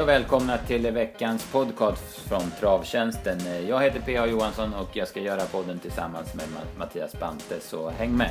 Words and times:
Hej 0.00 0.04
och 0.04 0.08
välkomna 0.08 0.58
till 0.58 0.90
veckans 0.90 1.52
podcast 1.52 2.28
från 2.28 2.50
Travtjänsten. 2.60 3.38
Jag 3.68 3.80
heter 3.80 4.00
P.A. 4.00 4.26
Johansson 4.26 4.74
och 4.74 4.96
jag 4.96 5.08
ska 5.08 5.20
göra 5.20 5.40
podden 5.40 5.78
tillsammans 5.78 6.34
med 6.34 6.44
Mattias 6.78 7.20
Bante, 7.20 7.60
så 7.60 7.90
häng 7.90 8.16
med! 8.16 8.30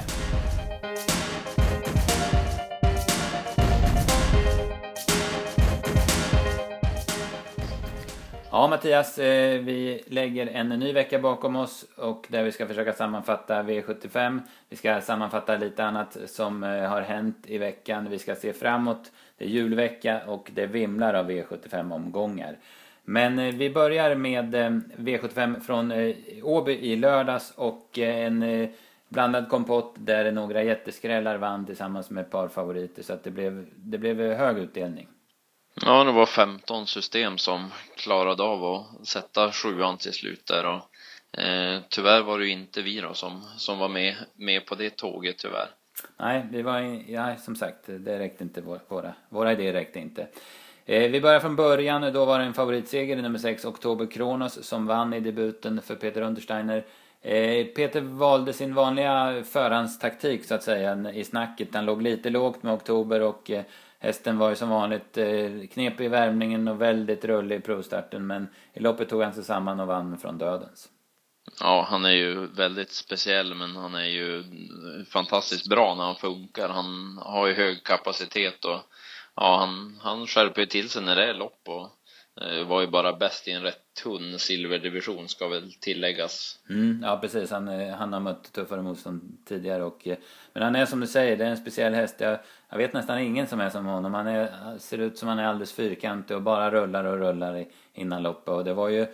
Ja 8.51 8.67
Mattias, 8.67 9.17
eh, 9.17 9.59
vi 9.59 10.03
lägger 10.07 10.47
en 10.47 10.69
ny 10.69 10.93
vecka 10.93 11.19
bakom 11.19 11.55
oss 11.55 11.85
och 11.95 12.25
där 12.29 12.43
vi 12.43 12.51
ska 12.51 12.67
försöka 12.67 12.93
sammanfatta 12.93 13.63
V75. 13.63 14.41
Vi 14.69 14.75
ska 14.75 15.01
sammanfatta 15.01 15.57
lite 15.57 15.85
annat 15.85 16.17
som 16.27 16.63
eh, 16.63 16.69
har 16.69 17.01
hänt 17.01 17.37
i 17.45 17.57
veckan. 17.57 18.09
Vi 18.09 18.19
ska 18.19 18.35
se 18.35 18.53
framåt. 18.53 19.11
Det 19.39 19.45
är 19.45 19.49
julvecka 19.49 20.21
och 20.27 20.49
det 20.53 20.65
vimlar 20.65 21.13
av 21.13 21.31
V75-omgångar. 21.31 22.57
Men 23.03 23.39
eh, 23.39 23.55
vi 23.55 23.69
börjar 23.69 24.15
med 24.15 24.55
eh, 24.55 24.69
V75 24.97 25.59
från 25.59 25.91
eh, 25.91 26.15
Åby 26.43 26.71
i 26.71 26.95
lördags 26.95 27.53
och 27.55 27.97
en 27.97 28.69
blandad 29.09 29.49
kompott 29.49 29.95
där 29.97 30.31
några 30.31 30.63
jätteskrällar 30.63 31.37
vann 31.37 31.65
tillsammans 31.65 32.09
med 32.09 32.21
ett 32.21 32.31
par 32.31 32.47
favoriter 32.47 33.03
så 33.03 33.13
att 33.13 33.23
det 33.23 33.31
blev, 33.31 33.65
det 33.75 33.97
blev 33.97 34.33
hög 34.33 34.57
utdelning. 34.57 35.07
Ja, 35.85 36.03
det 36.03 36.11
var 36.11 36.25
15 36.25 36.87
system 36.87 37.37
som 37.37 37.71
klarade 37.97 38.43
av 38.43 38.65
att 38.65 39.07
sätta 39.07 39.51
sjuan 39.51 39.97
till 39.97 40.13
slut 40.13 40.45
där 40.45 40.65
och 40.65 41.39
eh, 41.39 41.81
tyvärr 41.89 42.21
var 42.21 42.39
det 42.39 42.45
ju 42.45 42.51
inte 42.51 42.81
vi 42.81 42.99
då 42.99 43.13
som, 43.13 43.41
som 43.57 43.79
var 43.79 43.89
med, 43.89 44.15
med 44.35 44.65
på 44.65 44.75
det 44.75 44.95
tåget 44.95 45.37
tyvärr. 45.37 45.69
Nej, 46.17 46.45
vi 46.51 46.61
var, 46.61 46.79
ja, 47.07 47.35
som 47.35 47.55
sagt, 47.55 47.85
det 47.87 48.19
räckte 48.19 48.43
inte, 48.43 48.61
våra, 48.61 49.13
våra 49.29 49.51
idéer 49.51 49.73
räckte 49.73 49.99
inte. 49.99 50.27
Eh, 50.85 51.11
vi 51.11 51.21
börjar 51.21 51.39
från 51.39 51.55
början, 51.55 52.13
då 52.13 52.25
var 52.25 52.39
det 52.39 52.45
en 52.45 52.53
favoritseger 52.53 53.17
i 53.17 53.21
nummer 53.21 53.39
6, 53.39 53.65
Oktober 53.65 54.05
Kronos, 54.05 54.63
som 54.63 54.85
vann 54.87 55.13
i 55.13 55.19
debuten 55.19 55.81
för 55.81 55.95
Peter 55.95 56.21
Untersteiner. 56.21 56.85
Eh, 57.21 57.65
Peter 57.65 58.01
valde 58.01 58.53
sin 58.53 58.73
vanliga 58.73 59.43
förhandstaktik 59.43 60.45
så 60.45 60.55
att 60.55 60.63
säga 60.63 61.11
i 61.13 61.23
snacket. 61.23 61.75
Han 61.75 61.85
låg 61.85 62.01
lite 62.01 62.29
lågt 62.29 62.63
med 62.63 62.73
Oktober 62.73 63.21
och 63.21 63.51
eh, 63.51 63.63
Hästen 64.01 64.37
var 64.37 64.49
ju 64.49 64.55
som 64.55 64.69
vanligt 64.69 65.17
eh, 65.17 65.67
knepig 65.71 66.05
i 66.05 66.07
värmningen 66.07 66.67
och 66.67 66.81
väldigt 66.81 67.25
rullig 67.25 67.55
i 67.55 67.59
provstarten 67.59 68.27
men 68.27 68.47
i 68.73 68.79
loppet 68.79 69.09
tog 69.09 69.21
han 69.21 69.33
sig 69.33 69.43
samman 69.43 69.79
och 69.79 69.87
vann 69.87 70.17
från 70.17 70.37
dödens. 70.37 70.89
Ja, 71.59 71.87
han 71.89 72.05
är 72.05 72.11
ju 72.11 72.47
väldigt 72.47 72.91
speciell 72.91 73.55
men 73.55 73.75
han 73.75 73.95
är 73.95 74.05
ju 74.05 74.43
fantastiskt 75.09 75.69
bra 75.69 75.95
när 75.95 76.03
han 76.03 76.15
funkar. 76.15 76.69
Han 76.69 77.19
har 77.21 77.47
ju 77.47 77.53
hög 77.53 77.83
kapacitet 77.83 78.65
och 78.65 78.81
ja, 79.35 79.57
han, 79.59 79.99
han 80.01 80.27
skärper 80.27 80.65
till 80.65 80.89
sig 80.89 81.01
när 81.01 81.15
det 81.15 81.25
är 81.25 81.33
lopp 81.33 81.61
och 81.67 81.99
Eh, 82.41 82.67
var 82.67 82.81
ju 82.81 82.87
bara 82.87 83.13
bäst 83.13 83.47
i 83.47 83.51
en 83.51 83.61
rätt 83.61 83.93
tunn 84.03 84.39
silverdivision 84.39 85.29
ska 85.29 85.47
väl 85.47 85.73
tilläggas. 85.73 86.59
Mm, 86.69 87.01
ja 87.03 87.17
precis, 87.17 87.51
han, 87.51 87.67
eh, 87.67 87.95
han 87.95 88.13
har 88.13 88.19
mött 88.19 88.53
tuffare 88.53 88.81
motstånd 88.81 89.37
tidigare 89.45 89.83
och 89.83 90.07
eh, 90.07 90.17
Men 90.53 90.63
han 90.63 90.75
är 90.75 90.85
som 90.85 90.99
du 90.99 91.07
säger, 91.07 91.37
det 91.37 91.45
är 91.45 91.49
en 91.49 91.57
speciell 91.57 91.93
häst. 91.93 92.15
Jag, 92.17 92.39
jag 92.69 92.77
vet 92.77 92.93
nästan 92.93 93.19
ingen 93.19 93.47
som 93.47 93.59
är 93.59 93.69
som 93.69 93.85
honom. 93.85 94.13
Han 94.13 94.27
är, 94.27 94.77
ser 94.77 94.97
ut 94.97 95.17
som 95.17 95.27
han 95.27 95.39
är 95.39 95.45
alldeles 95.45 95.73
fyrkantig 95.73 96.35
och 96.35 96.43
bara 96.43 96.71
rullar 96.71 97.03
och 97.03 97.17
rullar 97.17 97.65
innan 97.93 98.23
loppet 98.23 98.49
och 98.49 98.65
det 98.65 98.73
var 98.73 98.89
ju 98.89 99.07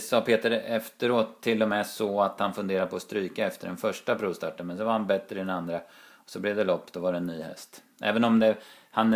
Sa 0.00 0.20
Peter 0.20 0.50
efteråt 0.50 1.40
till 1.40 1.62
och 1.62 1.68
med 1.68 1.86
så 1.86 2.22
att 2.22 2.40
han 2.40 2.54
funderade 2.54 2.86
på 2.86 2.96
att 2.96 3.02
stryka 3.02 3.46
efter 3.46 3.66
den 3.66 3.76
första 3.76 4.14
provstarten 4.14 4.66
men 4.66 4.78
så 4.78 4.84
var 4.84 4.92
han 4.92 5.06
bättre 5.06 5.36
i 5.36 5.38
den 5.38 5.50
andra. 5.50 5.80
Och 6.14 6.30
så 6.30 6.40
blev 6.40 6.56
det 6.56 6.64
lopp, 6.64 6.92
då 6.92 7.00
var 7.00 7.12
det 7.12 7.18
en 7.18 7.26
ny 7.26 7.42
häst. 7.42 7.82
Även 8.00 8.24
om 8.24 8.38
det, 8.38 8.56
han 8.90 9.14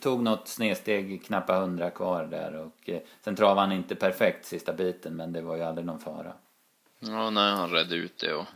tog 0.00 0.22
något 0.22 0.48
snedsteg, 0.48 1.24
knappt 1.26 1.50
hundra 1.50 1.90
kvar 1.90 2.24
där 2.24 2.54
och 2.54 2.88
eh, 2.88 3.00
sen 3.20 3.36
travade 3.36 3.60
han 3.60 3.72
inte 3.72 3.94
perfekt 3.94 4.46
sista 4.46 4.72
biten 4.72 5.16
men 5.16 5.32
det 5.32 5.40
var 5.40 5.56
ju 5.56 5.62
aldrig 5.62 5.86
någon 5.86 6.00
fara. 6.00 6.32
Ja, 6.98 7.30
nej, 7.30 7.52
han 7.52 7.70
redde 7.70 7.94
ut 7.94 8.18
det 8.18 8.34
och 8.34 8.46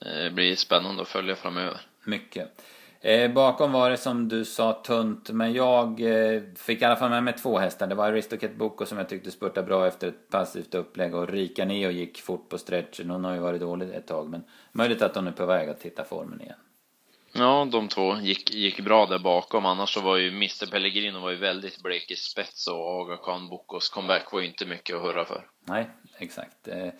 eh, 0.00 0.24
det 0.24 0.30
blir 0.30 0.56
spännande 0.56 1.02
att 1.02 1.08
följa 1.08 1.36
framöver. 1.36 1.80
Mycket. 2.04 2.62
Eh, 3.00 3.32
bakom 3.32 3.72
var 3.72 3.90
det 3.90 3.96
som 3.96 4.28
du 4.28 4.44
sa 4.44 4.72
tunt, 4.72 5.30
men 5.30 5.52
jag 5.52 6.00
eh, 6.00 6.42
fick 6.56 6.82
i 6.82 6.84
alla 6.84 6.96
fall 6.96 7.10
med 7.10 7.24
mig 7.24 7.34
två 7.34 7.58
hästar. 7.58 7.86
Det 7.86 7.94
var 7.94 8.08
Aristocat 8.08 8.56
Boko 8.56 8.86
som 8.86 8.98
jag 8.98 9.08
tyckte 9.08 9.30
spurtade 9.30 9.66
bra 9.66 9.86
efter 9.86 10.08
ett 10.08 10.28
passivt 10.30 10.74
upplägg 10.74 11.14
och 11.14 11.28
Rika 11.28 11.64
Neo 11.64 11.90
gick 11.90 12.20
fort 12.20 12.48
på 12.48 12.58
stretchen. 12.58 13.10
Hon 13.10 13.24
har 13.24 13.34
ju 13.34 13.40
varit 13.40 13.60
dålig 13.60 13.94
ett 13.94 14.06
tag, 14.06 14.28
men 14.28 14.44
möjligt 14.72 15.02
att 15.02 15.14
hon 15.14 15.26
är 15.26 15.32
på 15.32 15.46
väg 15.46 15.68
att 15.68 15.82
hitta 15.82 16.04
formen 16.04 16.40
igen. 16.40 16.56
Ja, 17.32 17.68
de 17.72 17.88
två 17.88 18.16
gick, 18.16 18.54
gick 18.54 18.80
bra 18.80 19.06
där 19.06 19.18
bakom. 19.18 19.66
Annars 19.66 19.94
så 19.94 20.00
var 20.00 20.16
ju 20.16 20.28
Mr 20.28 20.70
Pellegrino 20.70 21.20
var 21.20 21.30
ju 21.30 21.36
väldigt 21.36 21.82
blek 21.82 22.10
i 22.10 22.16
spets 22.16 22.66
och 22.66 23.00
Aga 23.00 23.16
Khan 23.16 23.48
Bokos 23.48 23.88
comeback 23.88 24.32
var 24.32 24.40
ju 24.40 24.46
inte 24.46 24.66
mycket 24.66 24.96
att 24.96 25.02
hurra 25.02 25.24
för. 25.24 25.46
Nej, 25.64 25.90
exakt. 26.18 26.68
Eh, 26.68 26.90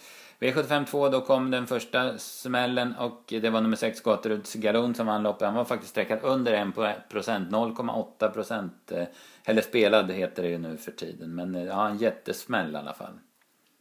V75 0.41 0.85
2, 0.85 1.09
då 1.09 1.21
kom 1.21 1.51
den 1.51 1.67
första 1.67 2.19
smällen 2.19 2.95
och 2.95 3.25
det 3.27 3.51
var 3.51 3.61
nummer 3.61 3.77
6 3.77 4.01
Gaturuds 4.01 4.55
Galon 4.55 4.95
som 4.95 5.07
vann 5.07 5.23
loppet. 5.23 5.47
Han 5.47 5.55
var 5.55 5.65
faktiskt 5.65 5.91
sträckad 5.91 6.19
under 6.23 6.55
1%, 6.55 7.51
0,8%. 7.51 8.71
Eh, 8.91 9.07
eller 9.45 9.63
spelad 9.63 10.11
heter 10.11 10.43
det 10.43 10.49
ju 10.49 10.59
nu 10.59 10.77
för 10.77 10.93
tiden. 10.93 11.35
Men 11.35 11.55
eh, 11.55 11.65
ja, 11.65 11.89
en 11.89 11.99
jättesmäll 11.99 12.73
i 12.73 12.77
alla 12.77 12.95
fall. 12.95 13.19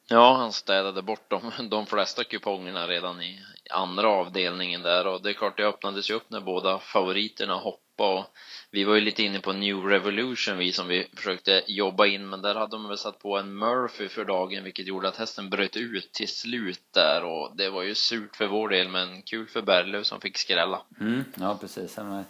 Ja, 0.10 0.34
han 0.34 0.54
städade 0.54 1.02
bort 1.02 1.30
de, 1.30 1.52
de 1.70 1.86
flesta 1.86 2.24
kupongerna 2.24 2.88
redan 2.88 3.22
i 3.22 3.40
andra 3.72 4.08
avdelningen 4.08 4.82
där 4.82 5.08
och 5.08 5.22
det 5.22 5.30
är 5.30 5.34
klart 5.34 5.58
det 5.58 5.68
öppnades 5.68 6.10
ju 6.10 6.14
upp 6.14 6.30
när 6.30 6.42
båda 6.42 6.80
favoriterna 6.80 7.54
hoppade 7.54 7.84
och 7.98 8.26
vi 8.72 8.84
var 8.84 8.96
ju 8.96 9.02
lite 9.02 9.24
inne 9.24 9.40
på 9.40 9.54
New 9.54 9.78
Revolution 9.78 10.58
vi 10.58 10.72
som 10.72 10.88
vi 10.88 11.08
försökte 11.16 11.64
jobba 11.68 12.06
in 12.06 12.30
men 12.30 12.42
där 12.42 12.56
hade 12.56 12.72
de 12.72 12.88
väl 12.88 12.98
satt 12.98 13.20
på 13.20 13.38
en 13.38 13.58
Murphy 13.58 14.08
för 14.08 14.26
dagen 14.26 14.64
vilket 14.64 14.88
gjorde 14.88 15.08
att 15.08 15.18
hästen 15.18 15.50
bröt 15.50 15.78
ut 15.78 16.14
till 16.14 16.28
slut 16.28 16.84
där 16.94 17.24
och 17.24 17.58
det 17.58 17.70
var 17.70 17.84
ju 17.84 17.96
surt 17.96 18.36
för 18.36 18.48
vår 18.48 18.70
del 18.70 18.90
men 18.90 19.22
kul 19.22 19.48
för 19.48 19.62
Berglöf 19.62 20.06
som 20.06 20.22
fick 20.22 20.38
skrälla. 20.38 20.82
Mm, 21.00 21.24
ja 21.36 21.58
precis, 21.62 21.98
han, 21.98 22.24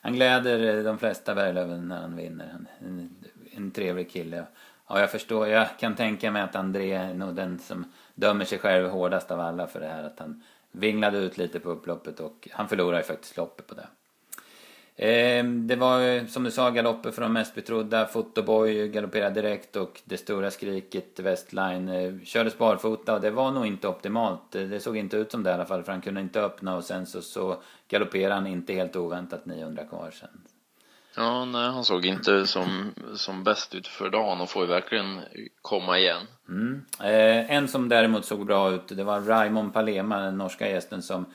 han 0.00 0.12
gläder 0.12 0.84
de 0.84 0.98
flesta 0.98 1.34
Berglöven 1.34 1.88
när 1.88 2.00
han 2.00 2.16
vinner. 2.16 2.44
En, 2.44 2.68
en, 2.88 3.24
en 3.56 3.70
trevlig 3.70 4.12
kille. 4.12 4.46
Ja, 4.88 5.00
jag 5.00 5.10
förstår. 5.10 5.48
Jag 5.48 5.78
kan 5.78 5.94
tänka 5.94 6.30
mig 6.30 6.42
att 6.42 6.56
André 6.56 6.92
är 6.92 7.14
nog 7.14 7.34
den 7.34 7.58
som 7.58 7.84
dömer 8.14 8.44
sig 8.44 8.58
själv 8.58 8.88
hårdast 8.88 9.30
av 9.30 9.40
alla 9.40 9.66
för 9.66 9.80
det 9.80 9.86
här. 9.86 10.04
Att 10.04 10.18
han 10.18 10.42
vinglade 10.72 11.18
ut 11.18 11.38
lite 11.38 11.60
på 11.60 11.70
upploppet 11.70 12.20
och 12.20 12.48
han 12.52 12.68
förlorade 12.68 12.98
ju 12.98 13.04
faktiskt 13.04 13.36
loppet 13.36 13.66
på 13.66 13.74
det. 13.74 13.86
Ehm, 14.96 15.66
det 15.66 15.76
var 15.76 16.26
som 16.26 16.44
du 16.44 16.50
sa 16.50 16.70
galopper 16.70 17.10
för 17.10 17.22
de 17.22 17.32
mest 17.32 17.54
betrodda. 17.54 18.06
Fotoboy 18.06 18.88
galopperade 18.88 19.42
direkt 19.42 19.76
och 19.76 20.00
det 20.04 20.16
stora 20.16 20.50
skriket 20.50 21.20
Westline 21.20 21.88
eh, 21.88 22.14
kördes 22.24 22.58
barfota 22.58 23.14
och 23.14 23.20
det 23.20 23.30
var 23.30 23.50
nog 23.50 23.66
inte 23.66 23.88
optimalt. 23.88 24.54
Eh, 24.54 24.62
det 24.62 24.80
såg 24.80 24.96
inte 24.96 25.16
ut 25.16 25.30
som 25.30 25.42
det 25.42 25.50
i 25.50 25.52
alla 25.52 25.66
fall 25.66 25.82
för 25.82 25.92
han 25.92 26.00
kunde 26.00 26.20
inte 26.20 26.42
öppna 26.42 26.76
och 26.76 26.84
sen 26.84 27.06
så, 27.06 27.22
så 27.22 27.62
galopperade 27.88 28.34
han 28.34 28.46
inte 28.46 28.72
helt 28.72 28.96
oväntat 28.96 29.46
900 29.46 29.84
kvar 29.84 30.10
sen. 30.10 30.40
Ja, 31.16 31.44
nej, 31.44 31.70
han 31.70 31.84
såg 31.84 32.06
inte 32.06 32.46
som, 32.46 32.94
som 33.16 33.44
bäst 33.44 33.74
ut 33.74 33.86
för 33.86 34.10
dagen 34.10 34.40
och 34.40 34.50
får 34.50 34.62
ju 34.62 34.68
verkligen 34.68 35.20
komma 35.62 35.98
igen. 35.98 36.22
Mm. 36.48 36.84
Eh, 37.00 37.50
en 37.50 37.68
som 37.68 37.88
däremot 37.88 38.24
såg 38.24 38.46
bra 38.46 38.72
ut, 38.72 38.88
det 38.88 39.04
var 39.04 39.20
Raimond 39.20 39.72
Palema, 39.72 40.18
den 40.18 40.38
norska 40.38 40.68
gästen 40.68 41.02
som 41.02 41.26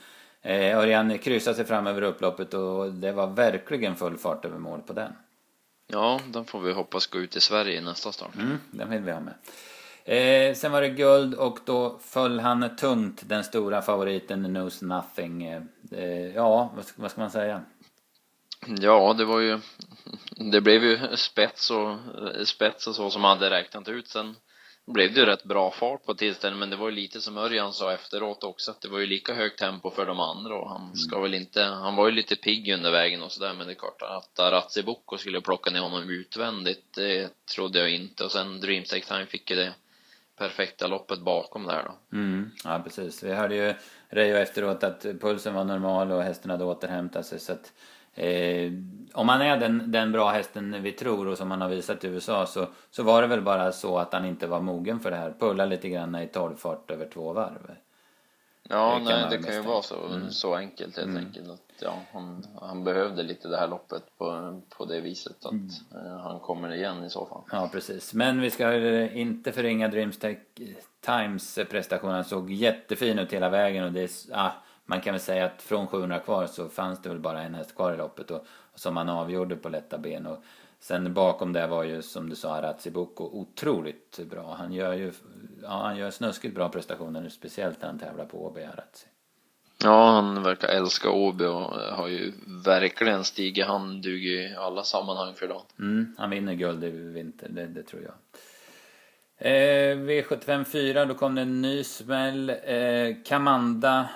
eh, 0.42 0.78
Örjan 0.78 1.18
kryssade 1.18 1.56
sig 1.56 1.64
fram 1.64 1.86
över 1.86 2.02
upploppet 2.02 2.54
och 2.54 2.92
det 2.92 3.12
var 3.12 3.26
verkligen 3.26 3.96
full 3.96 4.16
fart 4.16 4.44
över 4.44 4.58
mål 4.58 4.80
på 4.86 4.92
den. 4.92 5.12
Ja, 5.86 6.20
den 6.26 6.44
får 6.44 6.60
vi 6.60 6.72
hoppas 6.72 7.06
gå 7.06 7.18
ut 7.18 7.36
i 7.36 7.40
Sverige 7.40 7.78
i 7.78 7.80
nästa 7.80 8.12
start. 8.12 8.34
Mm, 8.34 8.58
den 8.70 8.90
vill 8.90 9.02
vi 9.02 9.12
ha 9.12 9.20
med. 9.20 9.34
Eh, 10.04 10.54
sen 10.54 10.72
var 10.72 10.80
det 10.80 10.88
guld 10.88 11.34
och 11.34 11.58
då 11.64 11.98
föll 12.02 12.40
han 12.40 12.76
tungt, 12.76 13.22
den 13.26 13.44
stora 13.44 13.82
favoriten 13.82 14.44
Knows 14.44 14.82
Nothing. 14.82 15.44
Eh, 15.44 15.62
eh 15.90 16.34
ja, 16.34 16.72
vad, 16.76 16.84
vad 16.96 17.10
ska 17.10 17.20
man 17.20 17.30
säga? 17.30 17.60
Ja, 18.66 19.14
det 19.18 19.24
var 19.24 19.40
ju 19.40 19.58
det 20.36 20.60
blev 20.60 20.84
ju 20.84 21.16
spets 21.16 21.70
och 21.70 21.98
spets 22.44 22.86
och 22.86 22.94
så 22.94 23.10
som 23.10 23.22
man 23.22 23.38
hade 23.38 23.50
räknat 23.50 23.88
ut 23.88 24.08
sen 24.08 24.36
blev 24.86 25.14
det 25.14 25.20
ju 25.20 25.26
rätt 25.26 25.44
bara 25.44 25.70
fart 25.70 26.04
på 26.04 26.14
tillställningen 26.14 26.58
men 26.60 26.70
det 26.70 26.76
var 26.76 26.88
ju 26.88 26.94
lite 26.94 27.20
som 27.20 27.38
Örjan 27.38 27.72
sa 27.72 27.92
efteråt 27.92 28.44
också 28.44 28.70
att 28.70 28.80
det 28.80 28.88
var 28.88 28.98
ju 28.98 29.06
lika 29.06 29.34
högt 29.34 29.58
tempo 29.58 29.90
för 29.90 30.06
de 30.06 30.20
andra 30.20 30.54
och 30.54 30.70
han 30.70 30.96
ska 30.96 31.16
mm. 31.16 31.22
väl 31.22 31.40
inte 31.40 31.62
han 31.62 31.96
var 31.96 32.06
ju 32.06 32.12
lite 32.12 32.36
pigg 32.36 32.72
under 32.72 32.90
vägen 32.90 33.22
och 33.22 33.32
sådär 33.32 33.54
men 33.54 33.66
det 33.66 33.72
är 33.72 33.74
klart 33.74 34.02
att 34.02 34.38
Arazzi 34.38 34.82
Bocco 34.82 35.18
skulle 35.18 35.40
plocka 35.40 35.70
ner 35.70 35.80
honom 35.80 36.10
utvändigt 36.10 36.94
det 36.94 37.46
trodde 37.54 37.78
jag 37.78 37.90
inte 37.90 38.24
och 38.24 38.32
sen 38.32 38.60
Dreamtake 38.60 39.04
Time 39.06 39.26
fick 39.26 39.50
ju 39.50 39.56
det 39.56 39.74
perfekta 40.40 40.86
loppet 40.86 41.20
bakom 41.20 41.66
där 41.66 41.82
då. 41.82 42.16
Mm, 42.16 42.50
ja 42.64 42.80
precis. 42.84 43.22
Vi 43.22 43.32
hörde 43.32 43.54
ju 43.54 43.74
Reijo 44.08 44.36
efteråt 44.36 44.84
att 44.84 45.02
pulsen 45.02 45.54
var 45.54 45.64
normal 45.64 46.12
och 46.12 46.22
hästen 46.22 46.50
hade 46.50 46.64
återhämtat 46.64 47.26
sig 47.26 47.40
så 47.40 47.52
att 47.52 47.72
Eh, 48.14 48.72
om 49.14 49.28
han 49.28 49.40
är 49.42 49.56
den, 49.56 49.92
den 49.92 50.12
bra 50.12 50.30
hästen 50.30 50.82
vi 50.82 50.92
tror 50.92 51.28
och 51.28 51.38
som 51.38 51.50
han 51.50 51.60
har 51.60 51.68
visat 51.68 52.04
i 52.04 52.08
USA 52.08 52.46
så, 52.46 52.66
så 52.90 53.02
var 53.02 53.22
det 53.22 53.28
väl 53.28 53.42
bara 53.42 53.72
så 53.72 53.98
att 53.98 54.12
han 54.12 54.24
inte 54.24 54.46
var 54.46 54.60
mogen 54.60 55.00
för 55.00 55.10
det 55.10 55.16
här. 55.16 55.34
Pulla 55.38 55.64
lite 55.64 55.88
grann 55.88 56.14
i 56.14 56.26
torrfart 56.26 56.90
över 56.90 57.08
två 57.14 57.32
varv. 57.32 57.70
Ja, 58.68 58.98
Det 58.98 59.04
nej, 59.04 59.26
det 59.30 59.42
kan 59.42 59.54
ju 59.54 59.62
vara 59.62 59.82
så, 59.82 60.06
Mm. 60.06 60.30
så 60.30 60.54
enkelt 60.54 60.96
helt 60.96 61.08
Mm. 61.08 61.26
enkelt 61.26 61.50
att 61.50 61.60
ja, 61.82 61.94
han, 62.12 62.46
han 62.60 62.84
behövde 62.84 63.22
lite 63.22 63.48
det 63.48 63.56
här 63.56 63.68
loppet 63.68 64.02
på, 64.18 64.60
på 64.76 64.84
det 64.84 65.00
viset 65.00 65.44
att 65.44 65.52
Mm. 65.52 65.68
eh, 65.94 66.16
han 66.18 66.40
kommer 66.40 66.72
igen 66.74 67.04
i 67.04 67.10
så 67.10 67.26
fall. 67.26 67.42
Ja, 67.52 67.68
precis. 67.72 68.14
Men 68.14 68.40
vi 68.40 68.50
ska 68.50 68.74
inte 69.08 69.52
förringa 69.52 69.88
Dreams 69.88 70.18
Tech 70.18 70.38
Times 71.00 71.58
prestation. 71.70 72.10
Han 72.10 72.24
såg 72.24 72.50
jättefin 72.50 73.18
ut 73.18 73.32
hela 73.32 73.48
vägen 73.48 73.84
och 73.84 73.92
det 73.92 74.02
är, 74.02 74.10
ah, 74.32 74.50
man 74.90 75.00
kan 75.00 75.12
väl 75.12 75.20
säga 75.20 75.44
att 75.44 75.62
från 75.62 75.86
700 75.86 76.18
kvar 76.18 76.46
så 76.46 76.68
fanns 76.68 77.02
det 77.02 77.08
väl 77.08 77.18
bara 77.18 77.42
en 77.42 77.54
häst 77.54 77.76
kvar 77.76 77.94
i 77.94 77.96
loppet 77.96 78.30
och, 78.30 78.46
och 78.72 78.80
som 78.80 78.96
han 78.96 79.08
avgjorde 79.08 79.56
på 79.56 79.68
lätta 79.68 79.98
ben. 79.98 80.26
Och 80.26 80.42
sen 80.80 81.14
bakom 81.14 81.52
det 81.52 81.66
var 81.66 81.84
ju 81.84 82.02
som 82.02 82.28
du 82.28 82.36
sa 82.36 82.54
Arazzi 82.54 82.90
Boko 82.90 83.24
otroligt 83.24 84.18
bra. 84.30 84.54
Han 84.58 84.72
gör 84.72 84.92
ju 84.92 85.12
ja, 85.62 85.82
han 85.82 85.96
gör 85.96 86.10
snuskigt 86.10 86.54
bra 86.54 86.68
prestationer, 86.68 87.28
speciellt 87.28 87.80
när 87.80 87.88
han 87.88 87.98
tävlar 87.98 88.24
på 88.24 88.46
Åby 88.46 88.62
Arazzi. 88.62 89.06
Ja, 89.84 90.10
han 90.10 90.42
verkar 90.42 90.68
älska 90.68 91.10
Åby 91.10 91.44
och 91.44 91.70
har 91.70 92.08
ju 92.08 92.32
verkligen 92.64 93.24
stigit. 93.24 93.66
Han 93.66 94.00
duger 94.00 94.52
i 94.52 94.54
alla 94.56 94.82
sammanhang 94.82 95.34
för 95.34 95.48
dagen. 95.48 95.66
Mm, 95.78 96.14
han 96.18 96.30
vinner 96.30 96.54
guld 96.54 96.84
i 96.84 96.90
vinter, 96.90 97.48
det, 97.50 97.66
det 97.66 97.82
tror 97.82 98.02
jag. 98.02 98.14
Eh, 99.42 99.96
V75 99.96 100.64
4, 100.64 101.04
då 101.04 101.14
kom 101.14 101.34
det 101.34 101.42
en 101.42 101.62
ny 101.62 101.84
smäll. 101.84 102.50
Eh, 102.50 103.16
Kamanda 103.24 104.08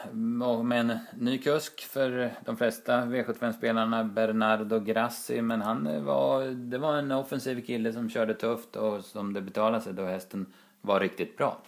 med 0.64 0.80
en 0.80 0.98
ny 1.18 1.38
kusk 1.38 1.80
för 1.80 2.30
de 2.44 2.56
flesta 2.56 3.00
V75-spelarna, 3.00 4.04
Bernardo 4.04 4.80
Grassi. 4.80 5.42
Men 5.42 5.62
han 5.62 6.04
var, 6.04 6.44
det 6.44 6.78
var 6.78 6.96
en 6.96 7.12
offensiv 7.12 7.66
kille 7.66 7.92
som 7.92 8.10
körde 8.10 8.34
tufft 8.34 8.76
och 8.76 9.04
som 9.04 9.32
det 9.32 9.40
betalade 9.40 9.84
sig 9.84 9.92
då 9.92 10.04
hästen 10.04 10.46
var 10.80 11.00
riktigt 11.00 11.36
bra. 11.36 11.58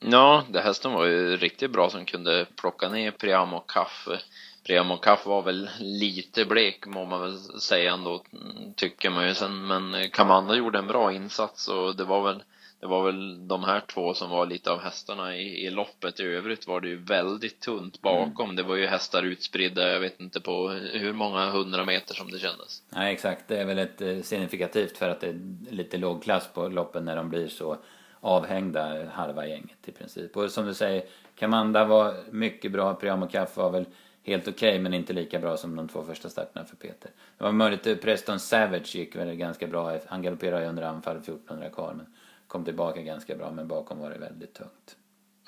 Ja, 0.00 0.44
det 0.50 0.60
hästen 0.60 0.92
var 0.92 1.04
ju 1.04 1.36
riktigt 1.36 1.70
bra 1.70 1.90
som 1.90 2.04
kunde 2.04 2.46
plocka 2.60 2.88
ner 2.88 3.10
Priamo 3.10 3.60
Kaffe. 3.60 4.20
Priamo 4.66 4.96
Kaffe 4.96 5.28
var 5.28 5.42
väl 5.42 5.70
lite 5.80 6.44
blek 6.44 6.86
må 6.86 7.04
man 7.04 7.20
väl 7.20 7.38
säga 7.38 7.92
ändå, 7.92 8.22
tycker 8.76 9.10
man 9.10 9.28
ju 9.28 9.34
sen. 9.34 9.66
Men 9.66 10.10
Kamanda 10.10 10.56
gjorde 10.56 10.78
en 10.78 10.86
bra 10.86 11.12
insats 11.12 11.68
och 11.68 11.96
det 11.96 12.04
var 12.04 12.22
väl 12.22 12.42
det 12.82 12.88
var 12.88 13.04
väl 13.04 13.48
de 13.48 13.64
här 13.64 13.80
två 13.80 14.14
som 14.14 14.30
var 14.30 14.46
lite 14.46 14.70
av 14.70 14.80
hästarna 14.80 15.36
i, 15.36 15.66
i 15.66 15.70
loppet. 15.70 16.20
I 16.20 16.22
övrigt 16.22 16.66
var 16.66 16.80
det 16.80 16.88
ju 16.88 16.96
väldigt 16.96 17.60
tunt 17.60 18.02
bakom. 18.02 18.56
Det 18.56 18.62
var 18.62 18.76
ju 18.76 18.86
hästar 18.86 19.22
utspridda, 19.22 19.92
jag 19.92 20.00
vet 20.00 20.20
inte 20.20 20.40
på 20.40 20.68
hur 20.68 21.12
många 21.12 21.50
hundra 21.50 21.84
meter 21.84 22.14
som 22.14 22.30
det 22.30 22.38
kändes. 22.38 22.82
Nej, 22.88 23.12
exakt. 23.12 23.48
Det 23.48 23.58
är 23.58 23.64
väl 23.64 23.78
ett 23.78 24.00
eh, 24.00 24.20
signifikativt 24.20 24.98
för 24.98 25.08
att 25.08 25.20
det 25.20 25.28
är 25.28 25.40
lite 25.70 25.96
låg 25.96 26.22
klass 26.22 26.48
på 26.54 26.68
loppen 26.68 27.04
när 27.04 27.16
de 27.16 27.28
blir 27.28 27.48
så 27.48 27.76
avhängda 28.20 29.10
halva 29.10 29.46
gänget 29.46 29.88
i 29.88 29.92
princip. 29.92 30.36
Och 30.36 30.50
som 30.50 30.66
du 30.66 30.74
säger, 30.74 31.02
Kamanda 31.36 31.84
var 31.84 32.14
mycket 32.30 32.72
bra, 32.72 32.94
Priamo 32.94 33.26
Kaff 33.26 33.56
var 33.56 33.70
väl 33.70 33.86
helt 34.22 34.48
okej 34.48 34.78
men 34.78 34.94
inte 34.94 35.12
lika 35.12 35.38
bra 35.38 35.56
som 35.56 35.76
de 35.76 35.88
två 35.88 36.04
första 36.04 36.28
starterna 36.28 36.64
för 36.64 36.76
Peter. 36.76 37.10
Det 37.38 37.44
var 37.44 37.52
möjligt 37.52 38.02
Preston 38.02 38.40
Savage 38.40 38.96
gick 38.96 39.16
väl 39.16 39.34
ganska 39.34 39.66
bra, 39.66 39.98
han 40.06 40.22
galopperade 40.22 40.62
ju 40.62 40.68
under 40.68 40.82
anfall 40.82 41.16
1400 41.16 41.70
kvar 41.70 41.94
men 41.96 42.06
kom 42.52 42.64
tillbaka 42.64 43.02
ganska 43.02 43.36
bra 43.36 43.50
men 43.50 43.68
bakom 43.68 43.98
var 43.98 44.10
det 44.10 44.18
väldigt 44.18 44.54
tungt. 44.54 44.96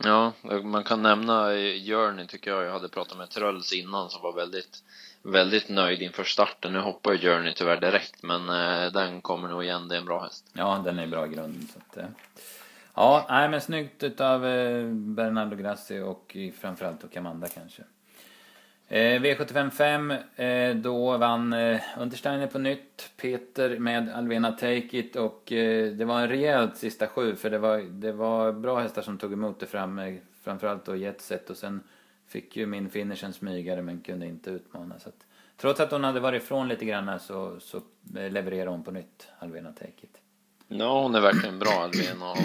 Ja, 0.03 0.33
man 0.63 0.85
kan 0.85 1.03
nämna 1.03 1.49
Journey 1.87 2.27
tycker 2.27 2.51
jag. 2.51 2.65
Jag 2.65 2.73
hade 2.73 2.89
pratat 2.89 3.19
med 3.19 3.31
Trölls 3.31 3.73
innan 3.73 4.11
som 4.11 4.23
var 4.23 4.33
väldigt, 4.33 4.83
väldigt 5.23 5.69
nöjd 5.69 6.03
inför 6.03 6.25
starten. 6.25 6.73
Nu 6.73 6.79
hoppar 6.79 7.13
ju 7.13 7.19
Journey 7.19 7.53
tyvärr 7.53 7.81
direkt, 7.81 8.23
men 8.23 8.49
eh, 8.49 8.93
den 8.93 9.21
kommer 9.21 9.49
nog 9.49 9.65
igen. 9.65 9.89
Det 9.89 9.95
är 9.95 9.99
en 9.99 10.05
bra 10.05 10.23
häst. 10.23 10.51
Ja, 10.53 10.83
den 10.85 10.99
är 10.99 11.07
bra 11.07 11.27
i 11.27 11.29
grunden. 11.29 11.69
Så 11.73 11.79
att, 11.79 11.97
eh. 11.97 12.07
Ja, 12.95 13.27
nej, 13.29 13.49
men 13.49 13.61
snyggt 13.61 14.03
utav 14.03 14.47
eh, 14.47 14.87
Bernardo 14.89 15.57
Grassi 15.57 16.01
och 16.01 16.37
framförallt 16.61 17.01
då 17.01 17.09
Kamanda 17.09 17.49
kanske. 17.49 17.83
Eh, 18.95 19.21
V75 19.21 19.71
5, 19.71 20.11
eh, 20.37 20.77
då 20.77 21.19
vann 21.19 21.53
eh, 21.53 21.81
Untersteiner 21.99 22.47
på 22.47 22.59
nytt. 22.59 23.11
Peter 23.17 23.79
med 23.79 24.09
Alvena 24.15 24.53
Take 24.53 24.99
It 24.99 25.17
och 25.17 25.53
eh, 25.53 25.93
det 25.93 26.05
var 26.05 26.21
en 26.21 26.29
rejält 26.29 26.77
sista 26.77 27.07
sju 27.07 27.37
för 27.37 27.51
det 27.51 27.59
var, 27.59 27.79
det 27.79 28.13
var 28.13 28.53
bra 28.53 28.79
hästar 28.79 29.03
som 29.03 29.19
tog 29.19 29.33
emot 29.33 29.61
det 29.61 29.67
fram. 29.67 29.99
Eh, 29.99 30.15
framförallt 30.43 30.85
då 30.85 30.97
Jetset 30.97 31.51
och 31.51 31.57
sen 31.57 31.81
fick 32.27 32.57
ju 32.57 32.67
min 32.67 32.91
finish 32.91 33.25
en 33.25 33.33
smygare 33.33 33.83
men 33.83 34.01
kunde 34.01 34.27
inte 34.27 34.51
utmana. 34.51 34.99
Så 34.99 35.09
att, 35.09 35.27
trots 35.57 35.81
att 35.81 35.91
hon 35.91 36.05
hade 36.05 36.21
varit 36.21 36.43
ifrån 36.43 36.69
lite 36.69 36.85
grann 36.85 37.21
så, 37.21 37.61
så 37.61 37.77
eh, 38.17 38.31
levererade 38.31 38.71
hon 38.71 38.85
på 38.85 38.91
nytt, 38.91 39.29
Alvena 39.39 39.73
Take 39.73 40.03
It. 40.03 40.24
Ja, 40.69 41.03
hon 41.03 41.15
är 41.15 41.21
verkligen 41.21 41.59
bra 41.59 41.71
Alvena 41.71 42.31
och 42.31 42.39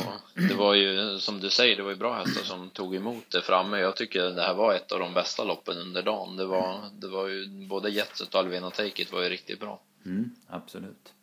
det 0.50 0.54
var 0.54 0.74
ju 0.74 1.19
som 1.19 1.39
du 1.39 1.50
säger, 1.50 1.75
det 1.75 1.83
var 1.83 1.89
ju 1.89 1.95
bra 1.95 2.13
hästar 2.13 2.44
som 2.44 2.69
tog 2.69 2.95
emot 2.95 3.31
det 3.31 3.42
framme. 3.42 3.80
Jag 3.80 3.95
tycker 3.95 4.24
det 4.24 4.42
här 4.42 4.54
var 4.54 4.74
ett 4.74 4.92
av 4.92 5.00
de 5.00 5.13
bästa 5.13 5.44
loppen 5.44 5.77
under 5.77 6.04
dagen. 6.04 6.38
Det 6.38 6.45
var, 6.45 6.81
det 7.00 7.07
var 7.07 7.27
ju 7.27 7.68
både 7.68 7.89
Jetset 7.89 8.36
och 8.36 8.39
Alvena 8.39 8.69
Take 8.69 9.01
It 9.01 9.13
var 9.13 9.21
ju 9.21 9.30
riktigt 9.30 9.60
bra. 9.60 9.80
Mm, 10.06 10.31
absolut. 10.48 11.13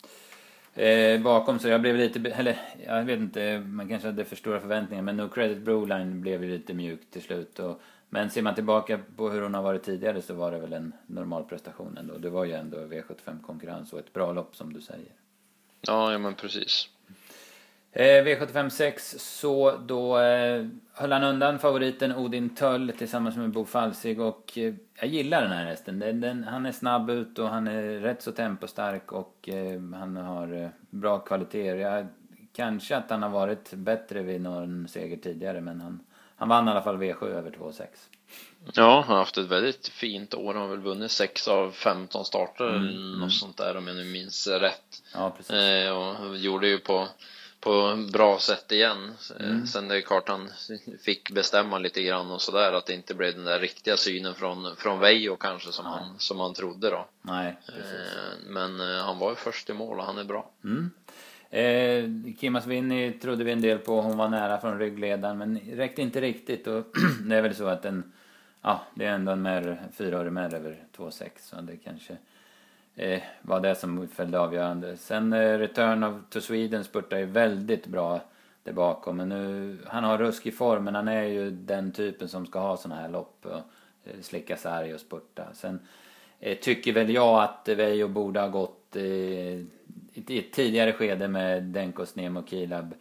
Eh, 0.74 1.20
bakom 1.20 1.58
så 1.58 1.68
jag 1.68 1.80
blev 1.80 1.96
lite, 1.96 2.30
eller 2.30 2.58
jag 2.86 3.04
vet 3.04 3.18
inte, 3.18 3.58
man 3.58 3.88
kanske 3.88 4.08
hade 4.08 4.24
för 4.24 4.36
stora 4.36 4.60
förväntningar 4.60 5.02
men 5.02 5.16
No 5.16 5.28
Credit 5.28 5.58
Broline 5.58 6.20
blev 6.20 6.44
ju 6.44 6.50
lite 6.50 6.74
mjuk 6.74 7.00
till 7.10 7.22
slut. 7.22 7.58
Och, 7.58 7.80
men 8.08 8.30
ser 8.30 8.42
man 8.42 8.54
tillbaka 8.54 9.00
på 9.16 9.30
hur 9.30 9.42
hon 9.42 9.54
har 9.54 9.62
varit 9.62 9.82
tidigare 9.82 10.22
så 10.22 10.34
var 10.34 10.52
det 10.52 10.58
väl 10.58 10.72
en 10.72 10.92
normal 11.06 11.44
prestation 11.44 11.98
ändå. 11.98 12.18
Det 12.18 12.30
var 12.30 12.44
ju 12.44 12.52
ändå 12.52 12.76
V75 12.76 13.42
konkurrens 13.42 13.92
och 13.92 13.98
ett 13.98 14.12
bra 14.12 14.32
lopp 14.32 14.56
som 14.56 14.72
du 14.72 14.80
säger. 14.80 15.12
Ja, 15.80 16.12
ja 16.12 16.18
men 16.18 16.34
precis. 16.34 16.88
Eh, 17.92 18.24
V75 18.24 18.68
6 18.68 19.14
så 19.18 19.76
då 19.86 20.18
eh, 20.18 20.66
höll 20.92 21.12
han 21.12 21.24
undan 21.24 21.58
favoriten 21.58 22.16
Odin 22.16 22.54
Töll 22.54 22.92
tillsammans 22.98 23.36
med 23.36 23.50
Bo 23.50 23.64
Falsig 23.64 24.20
och 24.20 24.58
eh, 24.58 24.74
jag 25.00 25.08
gillar 25.08 25.42
den 25.42 25.52
här 25.52 25.64
hästen. 25.64 25.98
Den, 25.98 26.20
den, 26.20 26.44
han 26.44 26.66
är 26.66 26.72
snabb 26.72 27.10
ut 27.10 27.38
och 27.38 27.48
han 27.48 27.66
är 27.66 27.82
rätt 27.82 28.22
så 28.22 28.32
tempostark 28.32 29.12
och 29.12 29.48
eh, 29.48 29.80
han 29.94 30.16
har 30.16 30.62
eh, 30.62 30.68
bra 30.90 31.18
kvaliteter. 31.18 31.76
Jag, 31.76 32.06
kanske 32.52 32.96
att 32.96 33.10
han 33.10 33.22
har 33.22 33.30
varit 33.30 33.72
bättre 33.72 34.22
vid 34.22 34.40
någon 34.40 34.88
seger 34.88 35.16
tidigare 35.16 35.60
men 35.60 35.80
han, 35.80 36.00
han 36.36 36.48
vann 36.48 36.68
i 36.68 36.70
alla 36.70 36.82
fall 36.82 36.96
V7 36.96 37.24
över 37.24 37.50
2,6. 37.50 37.86
Ja, 38.74 39.00
han 39.00 39.08
har 39.12 39.16
haft 39.18 39.38
ett 39.38 39.46
väldigt 39.46 39.88
fint 39.88 40.34
år. 40.34 40.54
Han 40.54 40.62
har 40.62 40.68
väl 40.68 40.80
vunnit 40.80 41.10
6 41.10 41.48
av 41.48 41.70
15 41.70 42.24
starter 42.24 42.68
Mm, 42.68 42.82
eller 42.82 42.90
mm. 42.90 43.20
något 43.20 43.32
sånt 43.32 43.56
där 43.56 43.76
om 43.76 43.86
jag 43.86 43.96
nu 43.96 44.04
minns 44.04 44.46
rätt. 44.46 45.02
Ja 45.14 45.30
precis. 45.36 45.52
Eh, 45.52 45.90
och 45.96 46.36
gjorde 46.36 46.68
ju 46.68 46.78
på, 46.78 47.08
på 47.60 47.96
bra 48.12 48.38
sätt 48.38 48.72
igen. 48.72 49.14
Eh, 49.40 49.46
Mm. 49.46 49.66
Sen 49.66 49.88
det 49.88 49.96
är 49.96 50.00
klart 50.00 50.28
han 50.28 50.50
fick 51.04 51.30
bestämma 51.30 51.78
lite 51.78 52.02
grann 52.02 52.30
och 52.30 52.42
sådär 52.42 52.72
att 52.72 52.86
det 52.86 52.94
inte 52.94 53.14
blev 53.14 53.34
den 53.34 53.44
där 53.44 53.58
riktiga 53.60 53.96
synen 53.96 54.34
från, 54.34 54.76
från 54.76 54.98
Veijo 55.00 55.36
kanske 55.36 55.72
som, 55.72 55.84
Nej. 55.84 55.94
han, 55.94 56.14
som 56.18 56.40
han 56.40 56.54
trodde 56.54 56.90
då. 56.90 57.06
Nej 57.22 57.56
precis. 57.66 57.84
Eh, 57.92 58.38
Men 58.46 58.80
eh, 58.80 59.04
han 59.04 59.18
var 59.18 59.30
ju 59.30 59.36
först 59.36 59.70
i 59.70 59.72
mål 59.72 59.98
och 60.00 60.06
han 60.06 60.18
är 60.18 60.24
bra. 60.24 60.50
Mm. 60.64 60.90
Eh, 61.50 62.04
Kimas 62.38 62.66
Winnie 62.66 63.12
trodde 63.12 63.44
vi 63.44 63.52
en 63.52 63.60
del 63.60 63.78
på. 63.78 64.00
Hon 64.00 64.16
var 64.16 64.28
nära 64.28 64.60
från 64.60 64.78
ryggledaren 64.78 65.38
men 65.38 65.58
räckte 65.58 66.02
inte 66.02 66.20
riktigt. 66.20 66.66
Och 66.66 66.84
det 67.28 67.36
är 67.36 67.42
väl 67.42 67.54
så 67.54 67.66
att 67.66 67.82
den, 67.82 68.12
ja, 68.62 68.80
det 68.94 69.04
är 69.04 69.10
ändå 69.10 69.32
en 69.32 69.42
mer, 69.42 69.82
fyra 69.92 70.20
år 70.20 70.30
mer 70.30 70.54
över 70.54 70.84
2,6 70.96 71.30
så 71.38 71.60
det 71.60 71.76
kanske 71.76 72.16
eh, 72.96 73.22
var 73.42 73.60
det 73.60 73.74
som 73.74 74.08
följde 74.08 74.40
avgörande. 74.40 74.96
Sen 74.96 75.32
eh, 75.32 75.58
Return 75.58 76.04
of 76.04 76.14
to 76.30 76.40
Sweden 76.40 76.84
spurtar 76.84 77.18
ju 77.18 77.24
väldigt 77.24 77.86
bra 77.86 78.20
där 78.62 78.72
bakom. 78.72 79.16
Men 79.16 79.28
nu, 79.28 79.78
han 79.86 80.04
har 80.04 80.18
ruskig 80.18 80.56
form 80.56 80.84
men 80.84 80.94
han 80.94 81.08
är 81.08 81.22
ju 81.22 81.50
den 81.50 81.92
typen 81.92 82.28
som 82.28 82.46
ska 82.46 82.58
ha 82.58 82.76
såna 82.76 82.94
här 82.94 83.08
lopp 83.08 83.46
och 83.46 83.60
eh, 84.04 84.20
slicka 84.20 84.56
sarg 84.56 84.94
och 84.94 85.00
spurta. 85.00 85.44
Sen 85.52 85.80
eh, 86.40 86.58
tycker 86.58 86.92
väl 86.92 87.10
jag 87.10 87.42
att 87.42 87.68
Veijo 87.68 88.08
borde 88.08 88.40
ha 88.40 88.48
gått 88.48 88.96
eh, 88.96 89.02
i 90.16 90.38
ett 90.38 90.52
tidigare 90.52 90.92
skede 90.92 91.28
med 91.28 91.62
Denkos 91.62 92.16
Nemo 92.16 92.46
Kilab. 92.46 92.94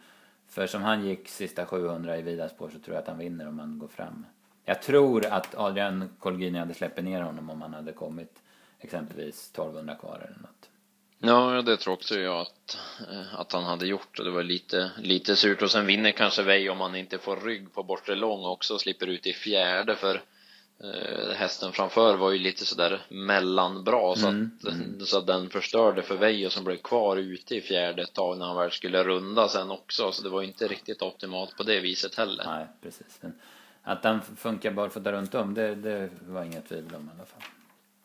För 0.48 0.66
som 0.66 0.82
han 0.82 1.06
gick 1.06 1.28
sista 1.28 1.66
700 1.66 2.18
i 2.18 2.22
vida 2.22 2.48
spår 2.48 2.70
så 2.72 2.78
tror 2.78 2.94
jag 2.94 3.02
att 3.02 3.08
han 3.08 3.18
vinner 3.18 3.48
om 3.48 3.58
han 3.58 3.78
går 3.78 3.88
fram. 3.88 4.26
Jag 4.64 4.82
tror 4.82 5.26
att 5.26 5.54
Adrian 5.54 6.10
Colgjini 6.18 6.58
hade 6.58 6.74
släppt 6.74 7.02
ner 7.02 7.22
honom 7.22 7.50
om 7.50 7.62
han 7.62 7.74
hade 7.74 7.92
kommit 7.92 8.42
exempelvis 8.80 9.50
1200 9.50 9.94
kvar 9.94 10.16
eller 10.16 10.42
något. 10.42 10.70
Ja, 11.18 11.62
det 11.62 11.76
tror 11.76 11.94
också 11.94 12.18
jag 12.18 12.40
att, 12.40 12.78
eh, 13.10 13.40
att 13.40 13.52
han 13.52 13.64
hade 13.64 13.86
gjort 13.86 14.18
och 14.18 14.24
det 14.24 14.30
var 14.30 14.42
lite, 14.42 14.90
lite 14.98 15.36
surt 15.36 15.62
och 15.62 15.70
sen 15.70 15.86
vinner 15.86 16.10
kanske 16.10 16.42
Vej 16.42 16.70
om 16.70 16.80
han 16.80 16.96
inte 16.96 17.18
får 17.18 17.36
rygg 17.36 17.72
på 17.72 17.82
bortre 17.82 18.14
lång 18.14 18.44
också 18.44 18.74
och 18.74 18.80
slipper 18.80 19.06
ut 19.06 19.26
i 19.26 19.32
fjärde 19.32 19.96
för 19.96 20.22
hästen 21.36 21.72
framför 21.72 22.16
var 22.16 22.30
ju 22.30 22.38
lite 22.38 22.66
sådär 22.66 23.02
mellanbra 23.08 24.14
så, 24.16 24.26
Mm, 24.28 24.50
att, 25.00 25.08
så 25.08 25.18
att 25.18 25.26
den 25.26 25.50
förstörde 25.50 26.02
för 26.02 26.16
Veijo 26.16 26.50
som 26.50 26.64
blev 26.64 26.76
kvar 26.76 27.16
ute 27.16 27.54
i 27.54 27.60
fjärde 27.60 28.02
ett 28.02 28.12
tag 28.12 28.38
när 28.38 28.46
han 28.46 28.56
väl 28.56 28.70
skulle 28.70 29.04
runda 29.04 29.48
sen 29.48 29.70
också 29.70 30.12
så 30.12 30.22
det 30.22 30.28
var 30.28 30.42
inte 30.42 30.68
riktigt 30.68 31.02
optimalt 31.02 31.56
på 31.56 31.62
det 31.62 31.80
viset 31.80 32.14
heller. 32.14 32.44
Nej, 32.46 32.66
precis. 32.82 33.18
Men 33.20 33.32
att 33.82 34.04
han 34.04 34.20
funkar 34.36 34.70
barfota 34.70 35.12
runt 35.12 35.34
om, 35.34 35.54
det, 35.54 35.74
det 35.74 36.10
var 36.26 36.44
inget 36.44 36.68
tvivel 36.68 36.94
om 36.94 37.06
i 37.06 37.10
alla 37.16 37.26
fall. 37.26 37.42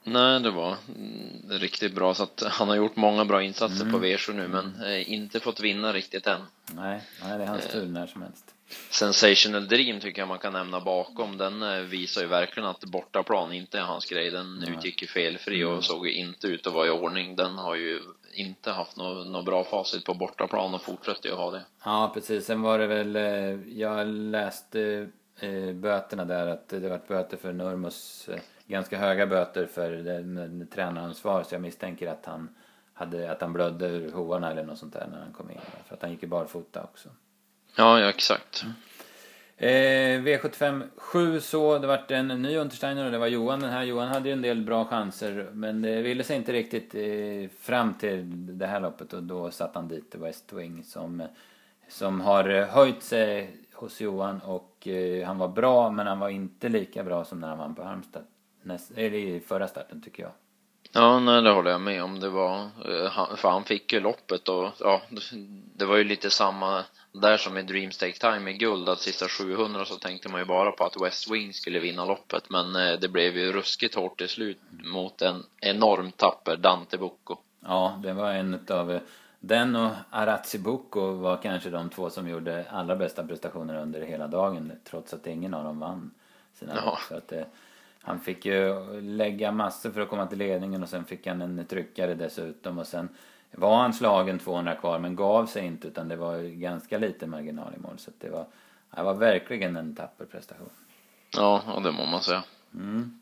Nej, 0.03 0.39
det 0.39 0.51
var 0.51 0.75
mm, 0.95 1.59
riktigt 1.59 1.95
bra 1.95 2.13
så 2.13 2.23
att 2.23 2.43
han 2.49 2.67
har 2.67 2.75
gjort 2.75 2.95
många 2.95 3.25
bra 3.25 3.43
insatser 3.43 3.85
Mm. 3.85 3.99
på 3.99 4.05
V7 4.05 4.33
nu 4.33 4.47
men 4.47 4.83
eh, 4.83 5.13
inte 5.13 5.39
fått 5.39 5.59
vinna 5.59 5.93
riktigt 5.93 6.27
än. 6.27 6.41
Nej, 6.73 7.01
nej 7.23 7.37
det 7.37 7.43
är 7.43 7.47
hans 7.47 7.67
tur 7.67 7.85
när 7.85 8.07
som 8.07 8.21
helst. 8.21 8.45
Sensational 8.89 9.67
Dream 9.67 9.99
tycker 9.99 10.21
jag 10.21 10.27
man 10.27 10.39
kan 10.39 10.53
nämna 10.53 10.79
bakom. 10.79 11.37
Den 11.37 11.63
eh, 11.63 11.79
visar 11.79 12.21
ju 12.21 12.27
verkligen 12.27 12.69
att 12.69 12.83
bortaplan 12.85 13.53
inte 13.53 13.77
är 13.77 13.81
hans 13.81 14.05
grej. 14.05 14.31
Den 14.31 14.59
Nej. 14.59 14.69
utgick 14.69 15.01
ju 15.01 15.07
felfri 15.07 15.63
och 15.63 15.69
Mm. 15.69 15.81
såg 15.81 16.07
inte 16.07 16.47
ut 16.47 16.67
att 16.67 16.73
vara 16.73 16.87
i 16.87 16.89
ordning. 16.89 17.35
Den 17.35 17.57
har 17.57 17.75
ju 17.75 18.01
inte 18.33 18.71
haft 18.71 18.97
något 18.97 19.27
nå 19.27 19.41
bra 19.41 19.63
facit 19.63 20.05
på 20.05 20.13
bortaplan 20.13 20.73
och 20.75 20.81
fortsätter 20.81 21.29
ju 21.29 21.35
ha 21.35 21.51
det. 21.51 21.61
Ja, 21.85 22.11
precis. 22.13 22.45
Sen 22.45 22.61
var 22.61 22.79
det 22.79 22.87
väl, 22.87 23.15
eh, 23.15 23.79
jag 23.79 24.07
läste 24.07 25.09
eh, 25.39 25.73
böterna 25.73 26.25
där 26.25 26.47
att 26.47 26.69
det 26.69 26.89
varit 26.89 27.07
böter 27.07 27.37
för 27.37 27.53
Nurmos, 27.53 28.29
ganska 28.67 28.97
höga 28.97 29.27
böter 29.27 29.65
för 29.65 30.65
tränaransvar 30.65 31.43
så 31.43 31.55
jag 31.55 31.61
misstänker 31.61 32.07
att 32.07 32.25
han 32.25 32.49
hade, 32.93 33.31
att 33.31 33.41
han 33.41 33.53
blödde 33.53 33.85
ur 33.87 34.11
hovarna 34.11 34.51
eller 34.51 34.63
något 34.63 34.77
sånt 34.77 34.93
där 34.93 35.07
när 35.11 35.19
han 35.19 35.33
kom 35.33 35.51
in. 35.51 35.57
För 35.87 35.95
att 35.95 36.01
han 36.01 36.11
gick 36.11 36.21
ju 36.23 36.27
barfota 36.27 36.83
också. 36.83 37.09
Ja, 37.75 37.99
ja 37.99 38.09
exakt. 38.09 38.65
Eh, 39.57 40.21
V75 40.21 40.83
7 40.95 41.39
så, 41.39 41.77
det 41.79 41.87
vart 41.87 42.11
en 42.11 42.27
ny 42.27 42.57
Untersteiner 42.57 43.05
och 43.05 43.11
det 43.11 43.17
var 43.17 43.27
Johan 43.27 43.59
den 43.59 43.69
här. 43.69 43.83
Johan 43.83 44.07
hade 44.07 44.29
ju 44.29 44.33
en 44.33 44.41
del 44.41 44.61
bra 44.61 44.85
chanser 44.85 45.49
men 45.53 45.81
det 45.81 46.01
ville 46.01 46.23
sig 46.23 46.35
inte 46.35 46.53
riktigt 46.53 46.95
eh, 46.95 47.49
fram 47.59 47.93
till 47.93 48.57
det 48.57 48.67
här 48.67 48.79
loppet 48.79 49.13
och 49.13 49.23
då 49.23 49.51
satt 49.51 49.75
han 49.75 49.87
dit 49.87 50.15
West 50.15 50.53
Wing 50.53 50.83
som, 50.83 51.23
som 51.89 52.21
har 52.21 52.49
eh, 52.49 52.67
höjt 52.67 53.03
sig 53.03 53.57
hos 53.73 54.01
Johan 54.01 54.39
och 54.39 54.87
eh, 54.87 55.27
han 55.27 55.37
var 55.37 55.47
bra 55.47 55.91
men 55.91 56.07
han 56.07 56.19
var 56.19 56.29
inte 56.29 56.69
lika 56.69 57.03
bra 57.03 57.25
som 57.25 57.39
när 57.39 57.47
han 57.47 57.57
vann 57.57 57.75
på 57.75 57.83
Halmstad. 57.83 58.23
Näst, 58.63 58.91
eller 58.95 59.17
i 59.17 59.39
förra 59.39 59.67
starten 59.67 60.01
tycker 60.01 60.23
jag. 60.23 60.31
Ja, 60.91 61.19
nej, 61.19 61.41
det 61.41 61.51
håller 61.51 61.71
jag 61.71 61.81
med 61.81 62.03
om. 62.03 62.19
Det 62.19 62.29
var, 62.29 62.59
eh, 62.63 63.35
för 63.35 63.50
han 63.50 63.63
fick 63.63 63.93
ju 63.93 64.00
loppet 64.00 64.50
och 64.50 64.69
ja, 64.79 65.01
det 65.75 65.85
var 65.85 65.97
ju 65.97 66.03
lite 66.03 66.29
samma 66.29 66.83
där 67.11 67.38
som 67.38 67.57
i 67.57 67.61
Dreams 67.61 67.97
Take 67.97 68.13
Time 68.13 68.51
i 68.51 68.53
guld, 68.53 68.89
att 68.89 69.00
sista 69.00 69.27
700 69.27 69.85
så 69.85 69.95
tänkte 69.95 70.29
man 70.29 70.41
ju 70.41 70.45
bara 70.45 70.71
på 70.71 70.83
att 70.83 71.01
West 71.01 71.31
Wing 71.31 71.53
skulle 71.53 71.79
vinna 71.79 72.05
loppet, 72.05 72.50
men 72.50 72.75
eh, 72.75 73.00
det 73.00 73.07
blev 73.07 73.38
ju 73.38 73.51
ruskigt 73.51 73.95
hårt 73.95 74.17
till 74.17 74.29
slut 74.29 74.59
mot 74.83 75.21
en 75.21 75.43
enormt 75.59 76.17
tapper 76.17 76.57
Dante 76.57 76.97
Bucco. 76.97 77.38
Ja, 77.59 78.00
det 78.03 78.13
var 78.13 78.31
en 78.33 78.53
utav 78.53 79.00
den 79.39 79.75
och 79.75 79.91
Arazzi 80.09 80.59
Bucco 80.59 81.11
var 81.11 81.38
kanske 81.38 81.69
de 81.69 81.89
två 81.89 82.09
som 82.09 82.29
gjorde 82.29 82.65
allra 82.69 82.95
bästa 82.95 83.27
prestationer 83.27 83.81
under 83.81 84.01
hela 84.01 84.27
dagen 84.27 84.71
trots 84.89 85.13
att 85.13 85.27
ingen 85.27 85.53
av 85.53 85.63
dem 85.63 85.79
vann 85.79 86.11
sina 86.53 86.75
Ja. 86.75 86.85
lopp. 86.85 87.00
Så 87.09 87.15
att 87.15 87.33
han 88.01 88.20
fick 88.20 88.46
ju 88.46 89.01
lägga 89.01 89.51
massor 89.51 89.91
för 89.91 90.01
att 90.01 90.10
komma 90.10 90.25
till 90.25 90.38
ledningen 90.38 90.84
och 90.84 90.89
sen 90.89 91.05
fick 91.05 91.27
han 91.27 91.41
en 91.41 91.65
tryckare 91.65 92.13
dessutom 92.13 92.77
och 92.77 92.88
sen 92.88 93.10
var 93.51 93.77
han 93.77 93.93
slagen 93.93 94.39
200 94.39 94.75
kvar 94.75 95.00
men 95.00 95.15
gav 95.15 95.46
sig 95.46 95.65
inte 95.65 95.88
utan 95.88 96.08
det 96.08 96.15
var 96.15 96.38
ganska 96.39 96.98
lite 96.98 97.27
marginal 97.27 97.74
i 97.77 97.79
mål 97.79 97.98
så 97.98 98.12
det 98.17 98.29
var, 98.29 98.46
det 98.96 99.03
var 99.03 99.13
verkligen 99.13 99.75
en 99.75 99.96
tapper 99.96 100.25
prestation. 100.25 100.70
Ja, 101.34 101.63
och 101.75 101.81
det 101.81 101.91
må 101.91 102.05
man 102.05 102.22
säga. 102.22 102.43
Mm. 102.74 103.20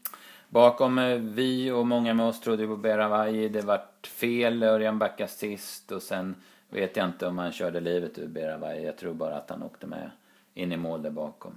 Bakom 0.49 0.97
eh, 0.97 1.17
vi 1.17 1.71
och 1.71 1.87
många 1.87 2.13
med 2.13 2.25
oss 2.25 2.41
trodde 2.41 2.67
på 2.67 2.75
Beravaji. 2.75 3.49
Det 3.49 3.61
vart 3.61 4.07
fel. 4.07 4.63
Örjan 4.63 4.99
backade 4.99 5.29
sist 5.29 5.91
och 5.91 6.01
sen 6.01 6.35
vet 6.69 6.97
jag 6.97 7.05
inte 7.05 7.27
om 7.27 7.37
han 7.37 7.51
körde 7.51 7.79
livet 7.79 8.17
ur 8.17 8.27
Beravaji. 8.27 8.85
Jag 8.85 8.97
tror 8.97 9.13
bara 9.13 9.35
att 9.35 9.49
han 9.49 9.63
åkte 9.63 9.87
med 9.87 10.11
in 10.53 10.71
i 10.71 10.77
mål 10.77 11.01
där 11.01 11.09
bakom. 11.09 11.53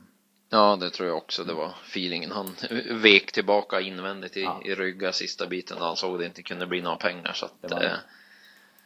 Ja, 0.54 0.76
det 0.80 0.90
tror 0.90 1.08
jag 1.08 1.16
också. 1.16 1.44
Det 1.44 1.52
var 1.52 1.72
feelingen. 1.84 2.30
Han 2.32 2.54
vek 2.90 3.32
tillbaka 3.32 3.80
invändigt 3.80 4.36
i, 4.36 4.42
Ja. 4.42 4.62
i 4.64 4.74
rygga 4.74 5.12
sista 5.12 5.46
biten 5.46 5.76
då 5.78 5.84
han 5.84 5.96
såg 5.96 6.18
det 6.18 6.26
inte 6.26 6.42
kunde 6.42 6.66
bli 6.66 6.82
några 6.82 6.96
pengar 6.96 7.32
så 7.32 7.46
att, 7.46 7.72
eh, 7.72 7.92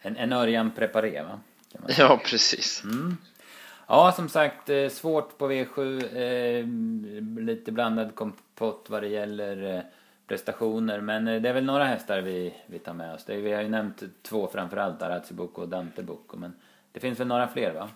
En, 0.02 0.16
en 0.16 0.32
Örjan 0.32 0.70
preparé 0.70 1.22
va? 1.22 1.40
Ja 1.98 2.20
precis. 2.24 2.84
Mm. 2.84 3.16
Ja, 3.88 4.12
som 4.12 4.28
sagt, 4.28 4.68
eh, 4.68 4.88
svårt 4.88 5.38
på 5.38 5.50
V7. 5.50 6.02
Eh, 6.16 6.66
lite 7.44 7.72
blandad 7.72 8.14
kompott 8.14 8.86
vad 8.88 9.02
det 9.02 9.08
gäller 9.08 9.76
eh, 9.76 9.82
prestationer. 10.26 11.00
Men 11.00 11.28
eh, 11.28 11.42
det 11.42 11.48
är 11.48 11.52
väl 11.52 11.64
några 11.64 11.84
hästar 11.84 12.20
vi, 12.20 12.54
vi 12.66 12.78
tar 12.78 12.94
med 12.94 13.14
oss. 13.14 13.24
Det 13.24 13.36
vi 13.36 13.52
har 13.52 13.62
ju 13.62 13.68
nämnt 13.68 14.02
två 14.22 14.48
framförallt, 14.52 15.02
Arazzi 15.02 15.34
Bucco 15.34 15.62
och 15.62 15.68
Dante 15.68 16.02
Bucco. 16.02 16.36
Men 16.36 16.52
det 16.92 17.00
finns 17.00 17.20
väl 17.20 17.26
några 17.26 17.48
fler 17.48 17.72
va? 17.74 17.88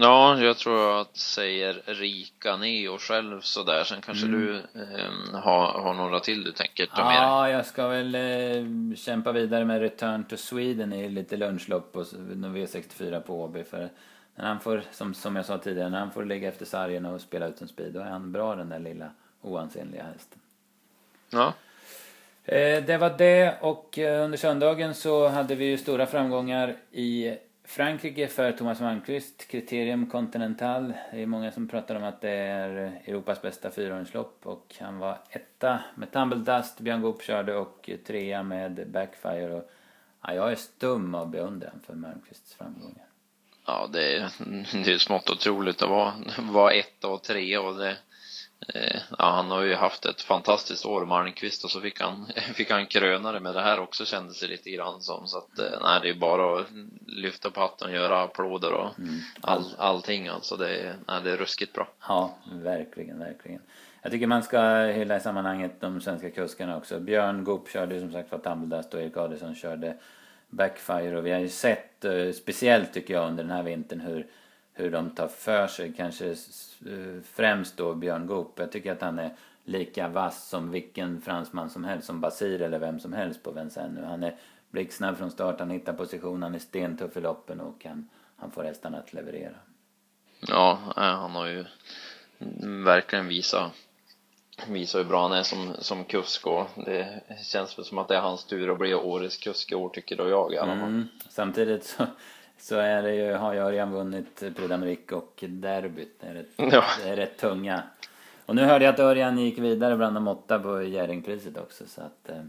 Ja, 0.00 0.38
jag 0.40 0.56
tror 0.56 1.00
att 1.00 1.16
säger 1.16 1.82
Rika 1.86 2.56
Neo 2.56 2.98
själv 2.98 3.40
sådär. 3.40 3.84
Sen 3.84 4.00
kanske 4.00 4.26
Mm. 4.26 4.40
du 4.40 4.56
eh, 4.56 5.40
har, 5.40 5.66
har 5.82 5.94
några 5.94 6.20
till 6.20 6.44
du 6.44 6.52
tänker 6.52 6.86
ta 6.86 7.04
med. 7.04 7.16
Ja, 7.16 7.50
jag 7.50 7.66
ska 7.66 7.88
väl 7.88 8.14
eh, 8.14 8.96
kämpa 8.96 9.32
vidare 9.32 9.64
med 9.64 9.80
Return 9.80 10.24
to 10.24 10.36
Sweden 10.36 10.92
i 10.92 11.08
lite 11.08 11.36
lunchlopp 11.36 11.96
och 11.96 12.02
s- 12.02 12.14
någon 12.34 12.56
V64 12.56 13.20
på 13.20 13.42
Åby. 13.42 13.64
För 13.64 13.88
när 14.34 14.44
han 14.46 14.60
får, 14.60 14.82
som, 14.92 15.14
som 15.14 15.36
jag 15.36 15.44
sa 15.46 15.58
tidigare, 15.58 15.88
när 15.90 15.98
han 15.98 16.10
får 16.10 16.24
ligga 16.24 16.48
efter 16.48 16.64
sargen 16.66 17.06
och 17.06 17.20
spela 17.20 17.46
ut 17.48 17.60
en 17.60 17.68
speed, 17.68 17.92
då 17.92 18.00
är 18.00 18.04
han 18.04 18.32
bra 18.32 18.54
den 18.54 18.68
där 18.68 18.78
lilla 18.78 19.10
oansenliga 19.42 20.02
hästen. 20.04 20.38
Ja. 21.30 21.52
Eh, 22.44 22.84
det 22.84 22.98
var 22.98 23.10
det 23.18 23.54
och 23.60 23.98
eh, 23.98 24.24
under 24.24 24.38
söndagen 24.38 24.94
så 24.94 25.28
hade 25.28 25.54
vi 25.54 25.64
ju 25.64 25.78
stora 25.78 26.06
framgångar 26.06 26.76
i 26.92 27.36
Frankrike 27.64 28.28
för 28.28 28.52
Thomas 28.52 28.80
Malmqvist, 28.80 29.48
Criterium 29.48 30.10
Continental. 30.10 30.92
Det 31.12 31.22
är 31.22 31.26
många 31.26 31.52
som 31.52 31.68
pratar 31.68 31.94
om 31.94 32.04
att 32.04 32.20
det 32.20 32.30
är 32.30 33.00
Europas 33.06 33.42
bästa 33.42 33.70
fyraåringslopp 33.70 34.40
och 34.42 34.74
han 34.80 34.98
var 34.98 35.18
etta 35.30 35.80
med 35.94 36.12
Tumble 36.12 36.38
Dust, 36.38 36.80
Björn 36.80 37.02
Goop 37.02 37.22
körde 37.22 37.56
och 37.56 37.90
trea 38.06 38.42
med 38.42 38.90
Backfire. 38.90 39.54
Och, 39.54 39.70
ja, 40.22 40.34
jag 40.34 40.52
är 40.52 40.56
stum 40.56 41.14
av 41.14 41.30
beundran 41.30 41.80
för 41.86 41.94
Malmqvists 41.94 42.54
framgångar. 42.54 43.06
Ja, 43.66 43.88
det 43.92 44.16
är, 44.16 44.30
det 44.84 44.92
är 44.92 44.98
smått 44.98 45.30
otroligt 45.30 45.82
att 45.82 45.90
vara, 45.90 46.14
vara 46.38 46.72
etta 46.72 47.08
och 47.08 47.22
trea. 47.22 47.60
och 47.60 47.76
det 47.76 47.96
Ja, 49.18 49.30
han 49.30 49.50
har 49.50 49.62
ju 49.62 49.74
haft 49.74 50.06
ett 50.06 50.20
fantastiskt 50.20 50.86
år, 50.86 51.06
Malmqvist, 51.06 51.64
och 51.64 51.70
så 51.70 51.80
fick 51.80 52.00
han, 52.00 52.26
fick 52.54 52.70
han 52.70 52.86
krönare 52.86 53.40
med 53.40 53.54
det 53.54 53.60
här 53.60 53.80
också 53.80 54.04
kändes 54.04 54.40
det 54.40 54.46
lite 54.46 54.70
grann 54.70 55.00
som. 55.00 55.26
Så 55.26 55.38
att, 55.38 55.58
eh, 55.58 55.78
nej, 55.82 56.00
det 56.02 56.08
är 56.08 56.14
bara 56.14 56.60
att 56.60 56.66
lyfta 57.06 57.50
på 57.50 57.60
hatten 57.60 57.88
och 57.88 57.94
göra 57.94 58.22
applåder 58.22 58.72
och 58.72 58.90
all, 59.40 59.64
allting 59.78 60.28
alltså. 60.28 60.56
Det 60.56 60.76
är, 60.76 60.96
nej, 61.08 61.20
det 61.24 61.32
är 61.32 61.36
ruskigt 61.36 61.72
bra. 61.72 61.88
Ja, 62.08 62.38
verkligen, 62.52 63.18
verkligen. 63.18 63.60
Jag 64.02 64.12
tycker 64.12 64.26
man 64.26 64.42
ska 64.42 64.60
hylla 64.76 65.16
i 65.16 65.20
sammanhanget 65.20 65.80
de 65.80 66.00
svenska 66.00 66.30
kuskarna 66.30 66.76
också. 66.76 67.00
Björn 67.00 67.44
Goop 67.44 67.68
körde 67.68 67.94
ju 67.94 68.00
som 68.00 68.12
sagt 68.12 68.32
var 68.32 68.38
Tumbledust 68.38 68.94
och 68.94 69.00
Erik 69.00 69.16
Adielsson 69.16 69.54
körde 69.54 69.96
Backfire 70.48 71.18
och 71.18 71.26
vi 71.26 71.32
har 71.32 71.40
ju 71.40 71.48
sett, 71.48 72.04
eh, 72.04 72.32
speciellt 72.32 72.92
tycker 72.92 73.14
jag 73.14 73.28
under 73.28 73.44
den 73.44 73.52
här 73.52 73.62
vintern, 73.62 74.00
hur, 74.00 74.26
hur 74.74 74.90
de 74.90 75.10
tar 75.10 75.28
för 75.28 75.66
sig. 75.66 75.92
Kanske 75.96 76.36
främst 77.24 77.76
då 77.76 77.94
Björn 77.94 78.26
Goop. 78.26 78.58
Jag 78.58 78.72
tycker 78.72 78.92
att 78.92 79.00
han 79.00 79.18
är 79.18 79.36
lika 79.64 80.08
vass 80.08 80.48
som 80.48 80.70
vilken 80.70 81.20
fransman 81.20 81.70
som 81.70 81.84
helst, 81.84 82.06
som 82.06 82.20
Basir 82.20 82.62
eller 82.62 82.78
vem 82.78 83.00
som 83.00 83.12
helst 83.12 83.42
på 83.42 83.50
Vincennes 83.50 83.94
nu. 83.94 84.04
Han 84.04 84.22
är 84.22 84.36
blixtsnabb 84.70 85.18
från 85.18 85.30
start, 85.30 85.58
han 85.58 85.70
hittar 85.70 85.92
position, 85.92 86.42
han 86.42 86.54
är 86.54 86.58
stentuff 86.58 87.16
i 87.16 87.20
loppen 87.20 87.60
och 87.60 87.84
han, 87.84 88.08
han 88.36 88.50
får 88.50 88.64
hästarna 88.64 88.98
att 88.98 89.12
leverera. 89.12 89.54
Ja, 90.40 90.78
eh, 90.96 91.02
han 91.02 91.30
har 91.30 91.46
ju 91.46 91.64
verkligen 92.84 93.28
visat 93.28 93.72
visar 94.68 94.98
hur 94.98 95.06
bra 95.06 95.22
han 95.28 95.38
är 95.38 95.42
som, 95.42 95.74
som 95.78 96.04
kusk 96.04 96.46
och 96.46 96.68
det 96.86 97.20
känns 97.44 97.78
väl 97.78 97.84
som 97.84 97.98
att 97.98 98.08
det 98.08 98.16
är 98.16 98.20
hans 98.20 98.44
tur 98.44 98.72
att 98.72 98.78
bli 98.78 98.94
årets 98.94 99.36
kusk 99.36 99.72
i 99.72 99.74
år 99.74 99.88
tycker 99.88 100.16
då 100.16 100.28
jag 100.28 100.52
i 100.52 100.58
alla 100.58 100.76
fall. 100.76 100.88
Mm. 100.88 101.08
Samtidigt 101.30 101.84
så, 101.84 102.06
så 102.58 102.76
är 102.76 103.02
det 103.02 103.14
ju, 103.14 103.32
har 103.32 103.52
ju 103.52 103.58
Örjan 103.58 103.92
vunnit 103.92 104.40
Prix 104.56 105.12
och 105.12 105.44
derbyt. 105.48 106.20
Det 106.20 106.26
är, 106.26 106.34
rätt, 106.34 106.48
Ja. 106.56 106.84
det 107.02 107.08
är 107.08 107.16
rätt 107.16 107.38
tunga. 107.38 107.82
Och 108.46 108.54
nu 108.56 108.62
hörde 108.64 108.84
jag 108.84 108.92
att 108.94 109.00
Örjan 109.00 109.38
gick 109.38 109.58
vidare 109.58 109.96
bland 109.96 110.16
de 110.16 110.28
åtta 110.28 110.58
på 110.58 110.82
Jerringpriset 110.82 111.56
också 111.58 111.84
så 111.86 112.00
att... 112.00 112.28
eh, 112.28 112.42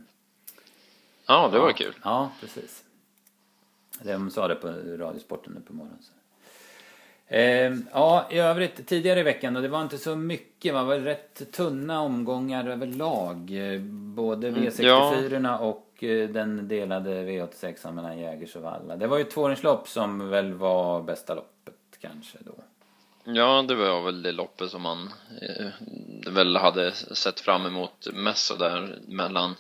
Ja, 1.28 1.50
det 1.52 1.60
var 1.60 1.68
ja, 1.70 1.74
kul. 1.74 1.94
Ja, 2.04 2.32
precis. 2.42 2.84
De 4.04 4.32
sa 4.32 4.48
det 4.48 4.56
på 4.56 4.68
Radiosporten 4.98 5.54
nu 5.54 5.62
på 5.62 5.74
morgonen. 5.74 5.98
Så. 6.02 6.12
Eh, 7.28 7.74
ja, 7.94 8.28
i 8.32 8.40
övrigt 8.40 8.88
tidigare 8.88 9.20
i 9.20 9.24
veckan 9.24 9.56
och 9.56 9.62
det 9.62 9.68
var 9.68 9.82
inte 9.82 9.98
så 9.98 10.16
mycket, 10.16 10.74
det 10.74 10.84
var 10.84 10.96
rätt 10.96 11.52
tunna 11.52 12.02
omgångar 12.02 12.70
överlag. 12.70 13.52
Eh, 13.74 13.80
Både 14.16 14.52
V64 14.52 15.58
och 15.58 16.04
eh, 16.04 16.30
den 16.30 16.68
delade 16.68 17.24
V86 17.24 17.92
mellan 17.92 18.20
Jägers 18.20 18.56
och 18.56 18.62
Valla. 18.62 18.96
Det 18.96 19.08
var 19.08 19.18
ju 19.18 19.24
tvååringslopp 19.24 19.88
som 19.88 20.30
väl 20.30 20.54
var 20.54 21.02
bästa 21.02 21.36
loppet 21.36 21.76
kanske 22.02 22.38
då. 22.42 22.54
Ja, 23.24 23.66
det 23.68 23.76
var 23.76 24.02
väl 24.02 24.22
det 24.22 24.32
loppet 24.32 24.70
som 24.70 24.82
man 24.82 25.10
eh, 25.42 25.68
väl 26.34 26.58
hade 26.58 26.92
sett 26.92 27.40
fram 27.40 27.66
emot 27.66 28.08
mest 28.14 28.46
så 28.46 28.56
där 28.56 29.00
mellan 29.08 29.56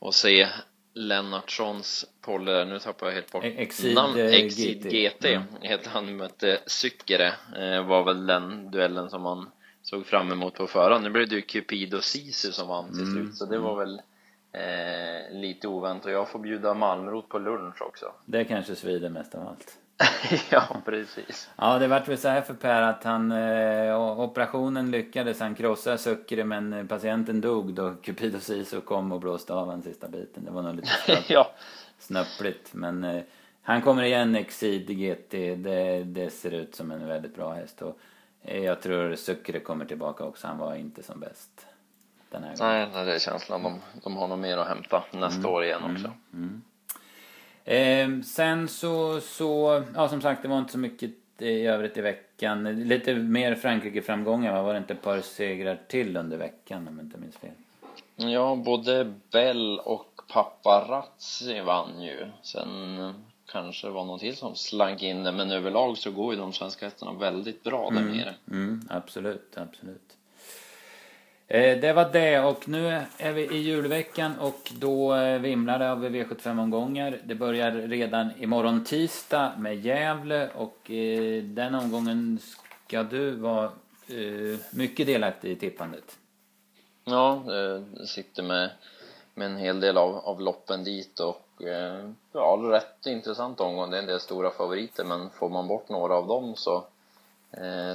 att 0.00 0.14
se 0.14 0.48
Lennartssons 0.94 2.04
Polle, 2.20 2.64
nu 2.64 2.78
tappar 2.78 3.06
jag 3.06 3.14
helt 3.14 3.32
bort 3.32 3.44
Exid, 3.44 3.94
namn, 3.94 4.18
eh, 4.18 4.26
Exid 4.26 4.82
GT. 4.82 4.90
GT, 5.08 5.24
Mm. 5.34 5.44
heter 5.60 5.90
han 5.90 6.16
mötte 6.16 6.58
Sykere, 6.66 7.32
eh, 7.56 7.86
var 7.86 8.04
väl 8.04 8.26
den 8.26 8.70
duellen 8.70 9.10
som 9.10 9.22
man 9.22 9.50
såg 9.82 10.06
fram 10.06 10.32
emot 10.32 10.54
på 10.54 10.66
förhand. 10.66 11.04
Nu 11.04 11.10
blev 11.10 11.28
det 11.28 11.34
ju 11.34 11.42
Cupido 11.42 12.00
Sisu 12.00 12.52
som 12.52 12.68
vann 12.68 12.88
till 12.92 13.02
Mm. 13.02 13.12
slut, 13.12 13.36
så 13.36 13.44
det 13.46 13.58
var 13.58 13.76
väl 13.76 14.02
eh, 14.54 15.40
lite 15.40 15.68
oväntat. 15.68 16.12
Jag 16.12 16.28
får 16.28 16.38
bjuda 16.38 16.74
Malmrot 16.74 17.28
på 17.28 17.38
lunch 17.38 17.82
också. 17.82 18.12
Det 18.26 18.44
kanske 18.44 18.74
svider 18.76 19.08
mest 19.08 19.34
av 19.34 19.48
allt. 19.48 19.78
ja, 20.50 20.76
precis. 20.84 21.50
Ja, 21.56 21.78
det 21.78 21.88
vart 21.88 22.08
väl 22.08 22.18
så 22.18 22.28
här 22.28 22.42
för 22.42 22.54
Per 22.54 22.82
att 22.82 23.04
han, 23.04 23.32
eh, 23.32 24.20
operationen 24.20 24.90
lyckades. 24.90 25.40
Han 25.40 25.54
krossade 25.54 25.98
Sucre 25.98 26.44
men 26.44 26.88
patienten 26.88 27.40
dog 27.40 27.74
då 27.74 27.94
Cupido 28.02 28.40
Siso 28.40 28.80
kom 28.80 29.12
och 29.12 29.20
blåste 29.20 29.54
av 29.54 29.66
den 29.68 29.82
sista 29.82 30.08
biten. 30.08 30.44
Det 30.44 30.50
var 30.50 30.62
nog 30.62 30.74
lite 30.74 30.88
snöpp, 31.04 31.30
ja. 31.30 31.50
snöppligt. 31.98 32.74
Men 32.74 33.04
eh, 33.04 33.22
han 33.62 33.82
kommer 33.82 34.02
igen 34.02 34.36
Exid 34.36 34.88
GT. 34.88 35.30
Det, 35.56 36.04
det 36.04 36.30
ser 36.30 36.50
ut 36.50 36.74
som 36.74 36.90
en 36.90 37.06
väldigt 37.06 37.34
bra 37.34 37.52
häst. 37.52 37.82
Och, 37.82 37.98
eh, 38.42 38.64
jag 38.64 38.80
tror 38.80 39.14
Sucre 39.14 39.60
kommer 39.60 39.84
tillbaka 39.84 40.24
också. 40.24 40.46
Han 40.46 40.58
var 40.58 40.74
inte 40.74 41.02
som 41.02 41.20
bäst. 41.20 41.66
Den 42.30 42.44
här 42.44 42.56
gången. 42.56 42.90
Nej, 42.92 43.04
det 43.04 43.14
är 43.14 43.18
känslan. 43.18 43.62
De, 43.62 43.80
de 44.02 44.16
har 44.16 44.28
nog 44.28 44.38
mer 44.38 44.58
att 44.58 44.68
hämta 44.68 45.04
nästa 45.10 45.40
mm, 45.40 45.50
år 45.50 45.64
igen 45.64 45.80
också. 45.84 46.06
Mm, 46.06 46.16
mm. 46.32 46.62
Eh, 47.64 48.20
sen 48.24 48.68
så, 48.68 49.20
så, 49.20 49.82
ja 49.94 50.08
som 50.08 50.20
sagt 50.20 50.42
det 50.42 50.48
var 50.48 50.58
inte 50.58 50.72
så 50.72 50.78
mycket 50.78 51.10
i 51.38 51.66
övrigt 51.66 51.96
i 51.96 52.00
veckan. 52.00 52.64
Lite 52.88 53.14
mer 53.14 53.54
Frankrike-framgångar 53.54 54.62
Var 54.62 54.72
det 54.72 54.78
inte 54.78 54.92
ett 54.92 55.02
par 55.02 55.20
segrar 55.20 55.78
till 55.88 56.16
under 56.16 56.36
veckan 56.36 56.88
om 56.88 56.96
jag 56.96 57.06
inte 57.06 57.18
minns 57.18 57.36
fel? 57.36 57.50
Ja, 58.16 58.62
både 58.64 59.12
Bell 59.30 59.78
och 59.78 60.20
Paparazzi 60.28 61.60
vann 61.60 62.02
ju. 62.02 62.26
Sen 62.42 63.14
kanske 63.46 63.86
det 63.86 63.90
var 63.90 64.04
någon 64.04 64.18
till 64.18 64.36
som 64.36 64.54
slank 64.54 65.02
in 65.02 65.24
det, 65.24 65.32
men 65.32 65.50
överlag 65.50 65.98
så 65.98 66.10
går 66.10 66.34
ju 66.34 66.40
de 66.40 66.52
svenska 66.52 66.86
hästarna 66.86 67.12
väldigt 67.12 67.62
bra 67.62 67.90
där 67.90 68.00
mm, 68.00 68.16
nere. 68.16 68.34
Mm, 68.50 68.88
absolut, 68.90 69.56
absolut. 69.56 70.16
Eh, 71.48 71.78
det 71.78 71.92
var 71.92 72.12
det 72.12 72.40
och 72.40 72.68
nu 72.68 73.02
är 73.18 73.32
vi 73.32 73.42
i 73.42 73.56
julveckan 73.56 74.38
och 74.38 74.72
då 74.78 75.14
eh, 75.14 75.38
vimlar 75.38 75.78
det 75.78 75.92
av 75.92 76.04
V75-omgångar. 76.04 77.20
Det 77.24 77.34
börjar 77.34 77.72
redan 77.72 78.30
imorgon 78.38 78.84
tisdag 78.84 79.52
med 79.58 79.80
Gävle 79.80 80.50
och 80.54 80.90
eh, 80.90 81.42
den 81.42 81.74
omgången 81.74 82.38
ska 82.86 83.02
du 83.02 83.30
vara 83.30 83.70
mycket 84.70 85.06
delaktig 85.06 85.50
i 85.50 85.56
tippandet. 85.56 86.18
Ja, 87.04 87.42
jag 87.46 88.08
sitter 88.08 88.42
med, 88.42 88.70
med 89.34 89.46
en 89.46 89.56
hel 89.56 89.80
del 89.80 89.96
av, 89.96 90.16
av 90.16 90.40
loppen 90.40 90.84
dit 90.84 91.20
och 91.20 91.62
ja, 92.32 92.58
rätt 92.62 93.06
intressant 93.06 93.60
omgång. 93.60 93.90
Det 93.90 93.96
är 93.96 94.00
en 94.00 94.06
del 94.06 94.20
stora 94.20 94.50
favoriter 94.50 95.04
men 95.04 95.30
får 95.30 95.48
man 95.48 95.68
bort 95.68 95.88
några 95.88 96.14
av 96.14 96.26
dem 96.26 96.54
så 96.56 96.84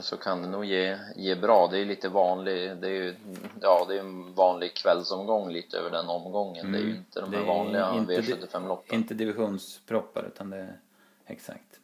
så 0.02 0.18
kan 0.18 0.42
det 0.42 0.48
nog 0.48 0.66
ge, 0.66 0.98
ge 1.16 1.36
bra. 1.36 1.68
Det 1.68 1.80
är 1.80 1.86
lite 1.86 2.10
vanlig, 2.10 2.78
det 2.78 2.88
är 2.88 2.92
ju, 2.92 3.16
ja 3.62 3.86
det 3.90 3.96
är 3.96 4.00
en 4.00 4.34
vanlig 4.34 4.76
kvällsomgång 4.76 5.52
lite 5.52 5.78
över 5.78 5.92
den 5.92 6.10
omgången. 6.10 6.66
Mm. 6.66 6.72
Det 6.72 6.78
är 6.78 6.82
ju 6.82 6.90
mm. 6.90 6.98
inte 6.98 7.22
de 7.22 7.34
här 7.34 7.44
vanliga 7.44 7.86
V75-loppen. 7.92 8.96
Inte 8.96 9.14
divisionsproppar 9.14 10.24
utan 10.24 10.50
det 10.50 10.58
är 10.58 10.80
exakt. 11.26 11.80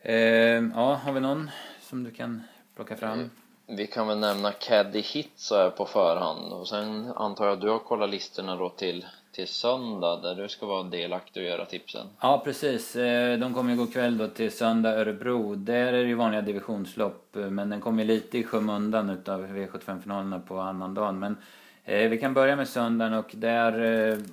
Eh, 0.00 0.14
ja, 0.14 0.94
har 0.94 1.12
vi 1.12 1.20
någon 1.20 1.50
som 1.80 2.04
du 2.04 2.10
kan 2.10 2.42
plocka 2.74 2.96
fram? 2.96 3.20
Eh, 3.20 3.26
vi 3.66 3.86
kan 3.86 4.08
väl 4.08 4.18
nämna 4.18 4.52
Caddy 4.52 5.00
Hit 5.00 5.32
så 5.36 5.56
här 5.56 5.70
på 5.70 5.86
förhand 5.86 6.52
och 6.52 6.68
sen 6.68 7.12
antar 7.16 7.46
jag 7.46 7.52
att 7.52 7.60
du 7.60 7.70
har 7.70 7.78
kollat 7.78 8.10
listorna 8.10 8.56
då 8.56 8.68
till 8.68 9.06
till 9.32 9.48
söndag 9.48 10.22
där 10.22 10.34
du 10.34 10.48
ska 10.48 10.66
vara 10.66 10.82
delaktig 10.82 11.42
och 11.42 11.48
göra 11.48 11.64
tipsen. 11.64 12.06
Ja 12.20 12.42
precis, 12.44 12.96
eh, 12.96 13.38
de 13.38 13.54
kommer 13.54 13.70
ju 13.70 13.76
gå 13.76 13.86
kväll 13.86 14.18
då 14.18 14.28
till 14.28 14.52
söndag 14.52 14.98
Örebro. 14.98 15.54
Där 15.54 15.92
är 15.92 16.02
det 16.02 16.08
ju 16.08 16.14
vanliga 16.14 16.42
divisionslopp 16.42 17.36
eh, 17.36 17.50
men 17.50 17.70
den 17.70 17.80
kommer 17.80 18.04
lite 18.04 18.38
i 18.38 18.44
skymundan 18.44 19.10
utav 19.10 19.46
V75-finalerna 19.46 20.40
på 20.40 20.60
annandagen. 20.60 21.18
Men 21.18 21.36
eh, 21.84 22.08
vi 22.08 22.18
kan 22.18 22.34
börja 22.34 22.56
med 22.56 22.68
söndagen 22.68 23.14
och 23.14 23.30
där 23.34 23.72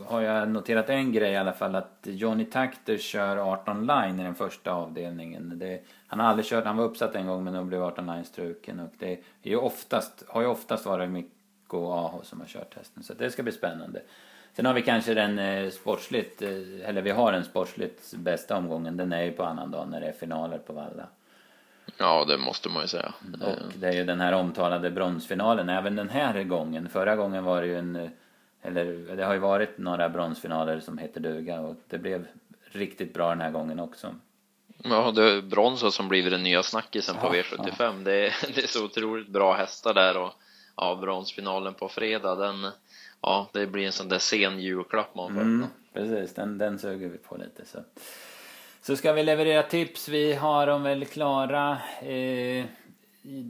har 0.06 0.22
jag 0.22 0.50
noterat 0.50 0.89
en 0.89 1.12
grej 1.12 1.32
i 1.32 1.38
alla 1.38 1.53
fall 1.53 1.75
att 1.75 2.00
Johnny 2.03 2.46
Takter 2.46 2.98
kör 2.98 3.38
18 3.38 3.88
line 3.88 4.20
i 4.20 4.24
den 4.24 4.36
första 4.36 4.72
avdelningen. 4.72 5.60
Det, 5.60 5.82
han 6.08 6.20
har 6.20 6.27
aldrig 6.27 6.46
kört, 6.46 6.65
han 6.65 6.77
var 6.77 6.86
uppsatt 6.86 7.15
en 7.15 7.27
gång 7.27 7.44
men 7.44 7.53
då 7.53 7.63
blev 7.63 7.84
18 7.84 8.06
line 8.06 8.25
struken 8.25 8.79
och 8.79 8.94
det 9.00 9.12
är 9.13 9.50
ju 9.50 9.58
oftast, 9.58 10.24
har 10.27 10.41
ju 10.41 10.48
oftast 10.48 10.86
varit 10.86 11.10
Mikko 11.10 11.91
Aho 11.91 12.24
som 12.24 12.39
har 12.39 12.48
kört 12.48 12.75
hästen 12.75 13.03
så 13.03 13.13
det 13.13 13.32
ska 13.32 13.44
bli 13.44 13.51
spännande. 13.51 14.01
Sen 14.56 14.65
har 14.65 14.74
vi 14.74 14.82
kanske 14.82 15.13
den 15.13 15.39
eh, 15.39 15.69
sportsligt, 15.69 16.41
eh, 16.41 16.50
eller 16.84 17.02
vi 17.02 17.12
har 17.12 17.32
den 17.32 17.43
sportsligt 17.43 18.13
bästa 18.13 18.58
omgången. 18.58 18.97
Den 18.97 19.13
är 19.13 19.23
ju 19.23 19.32
på 19.32 19.43
annandagen 19.43 19.89
när 19.89 20.02
det 20.02 20.08
är 20.08 20.13
finaler 20.13 20.58
på 20.58 20.73
Valla. 20.73 21.08
Ja, 21.97 22.26
det 22.26 22.38
måste 22.38 22.69
man 22.69 22.82
ju 22.82 22.88
säga. 22.88 23.13
Och 23.41 23.73
det 23.76 23.88
är 23.88 23.93
ju 23.93 24.04
den 24.04 24.21
här 24.21 24.34
omtalade 24.34 24.91
bronsfinalen 24.91 25.69
även 25.69 25.95
den 25.95 26.10
här 26.10 26.43
gången. 26.43 26.89
Förra 26.89 27.15
gången 27.15 27.43
var 27.43 27.62
det 27.62 27.67
ju 27.67 27.78
en, 27.78 27.95
eh, 27.95 28.10
eller 28.62 29.15
det 29.15 29.26
har 29.26 29.34
ju 29.34 29.39
varit 29.39 29.78
några 29.78 30.10
bronsfinaler 30.10 30.80
som 30.80 30.97
heter 30.97 31.19
duga 31.19 31.60
och 31.60 31.76
det 31.88 31.97
blev 31.97 32.28
riktigt 32.71 33.13
bra 33.13 33.30
den 33.30 33.41
här 33.41 33.52
gången 33.52 33.80
också. 33.80 34.15
Ja, 34.84 35.12
det 35.12 35.23
är 35.23 35.41
brons 35.41 35.95
som 35.95 36.08
blivit 36.08 36.32
den 36.32 36.43
nya 36.43 36.63
snackisen 36.63 37.15
ja, 37.21 37.30
på 37.30 37.36
V75. 37.36 37.73
Ja. 37.78 37.91
Det, 37.91 38.28
är, 38.28 38.34
det 38.56 38.63
är 38.63 38.67
så 38.67 38.86
otroligt 38.86 39.28
bra 39.28 39.54
hästar 39.54 39.93
där 39.93 40.17
och 40.17 40.34
ja, 40.78 40.95
bronsfinalen 41.02 41.73
på 41.73 41.89
fredag 41.89 42.36
den 42.36 42.71
ja, 43.21 43.49
det 43.53 43.67
blir 43.67 43.86
en 43.86 43.91
sån 43.91 44.10
där 44.10 44.19
sen 44.19 44.60
julklapp 44.60 45.15
man 45.15 45.34
får 45.34 45.41
mm, 45.41 45.65
Precis, 45.93 46.34
den, 46.34 46.58
den 46.58 46.79
suger 46.79 47.10
vi 47.10 47.17
på 47.17 47.38
lite 47.38 47.65
så. 47.65 47.79
Så 48.82 48.95
ska 48.95 49.13
vi 49.13 49.23
leverera 49.23 49.63
tips. 49.63 50.10
Vi 50.10 50.34
har 50.34 50.67
dem 50.67 50.84
väl 50.84 51.05
klara. 51.05 51.77
Eh, 52.01 52.65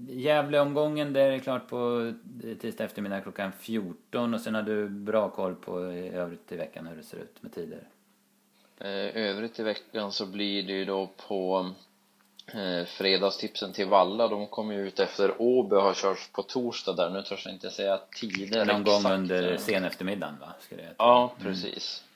Gävleomgången, 0.09 1.13
det 1.13 1.21
är 1.21 1.39
klart 1.39 1.67
på 1.67 2.13
tisdag 2.61 2.83
eftermiddag 2.83 3.21
klockan 3.21 3.51
14 3.59 4.33
och 4.33 4.41
sen 4.41 4.55
har 4.55 4.61
du 4.61 4.89
bra 4.89 5.29
koll 5.29 5.55
på 5.55 5.79
övrigt 5.79 6.51
i 6.51 6.55
veckan 6.55 6.87
hur 6.87 6.95
det 6.95 7.03
ser 7.03 7.17
ut 7.17 7.43
med 7.43 7.53
tider. 7.53 7.87
Eh, 8.77 9.17
övrigt 9.29 9.59
i 9.59 9.63
veckan 9.63 10.11
så 10.11 10.25
blir 10.25 10.63
det 10.63 10.73
ju 10.73 10.85
då 10.85 11.09
på 11.27 11.71
eh, 12.53 12.85
fredagstipsen 12.85 13.73
till 13.73 13.87
Valla. 13.87 14.27
De 14.27 14.47
kommer 14.47 14.73
ju 14.73 14.87
ut 14.87 14.99
efter 14.99 15.41
Åby 15.41 15.75
och 15.75 15.81
har 15.81 15.93
körts 15.93 16.29
på 16.31 16.43
torsdag 16.43 16.93
där. 16.93 17.09
Nu 17.09 17.21
törs 17.21 17.45
jag 17.45 17.53
inte 17.53 17.69
säga 17.69 17.99
tider 18.19 18.65
Någon 18.65 18.81
exakt. 18.81 19.03
gång 19.03 19.11
under 19.11 19.57
sen 19.57 19.83
eftermiddagen 19.83 20.39
va? 20.39 20.53
Skulle 20.59 20.81
jag 20.81 20.91
ja, 20.97 21.33
precis. 21.41 22.03
Mm. 22.03 22.09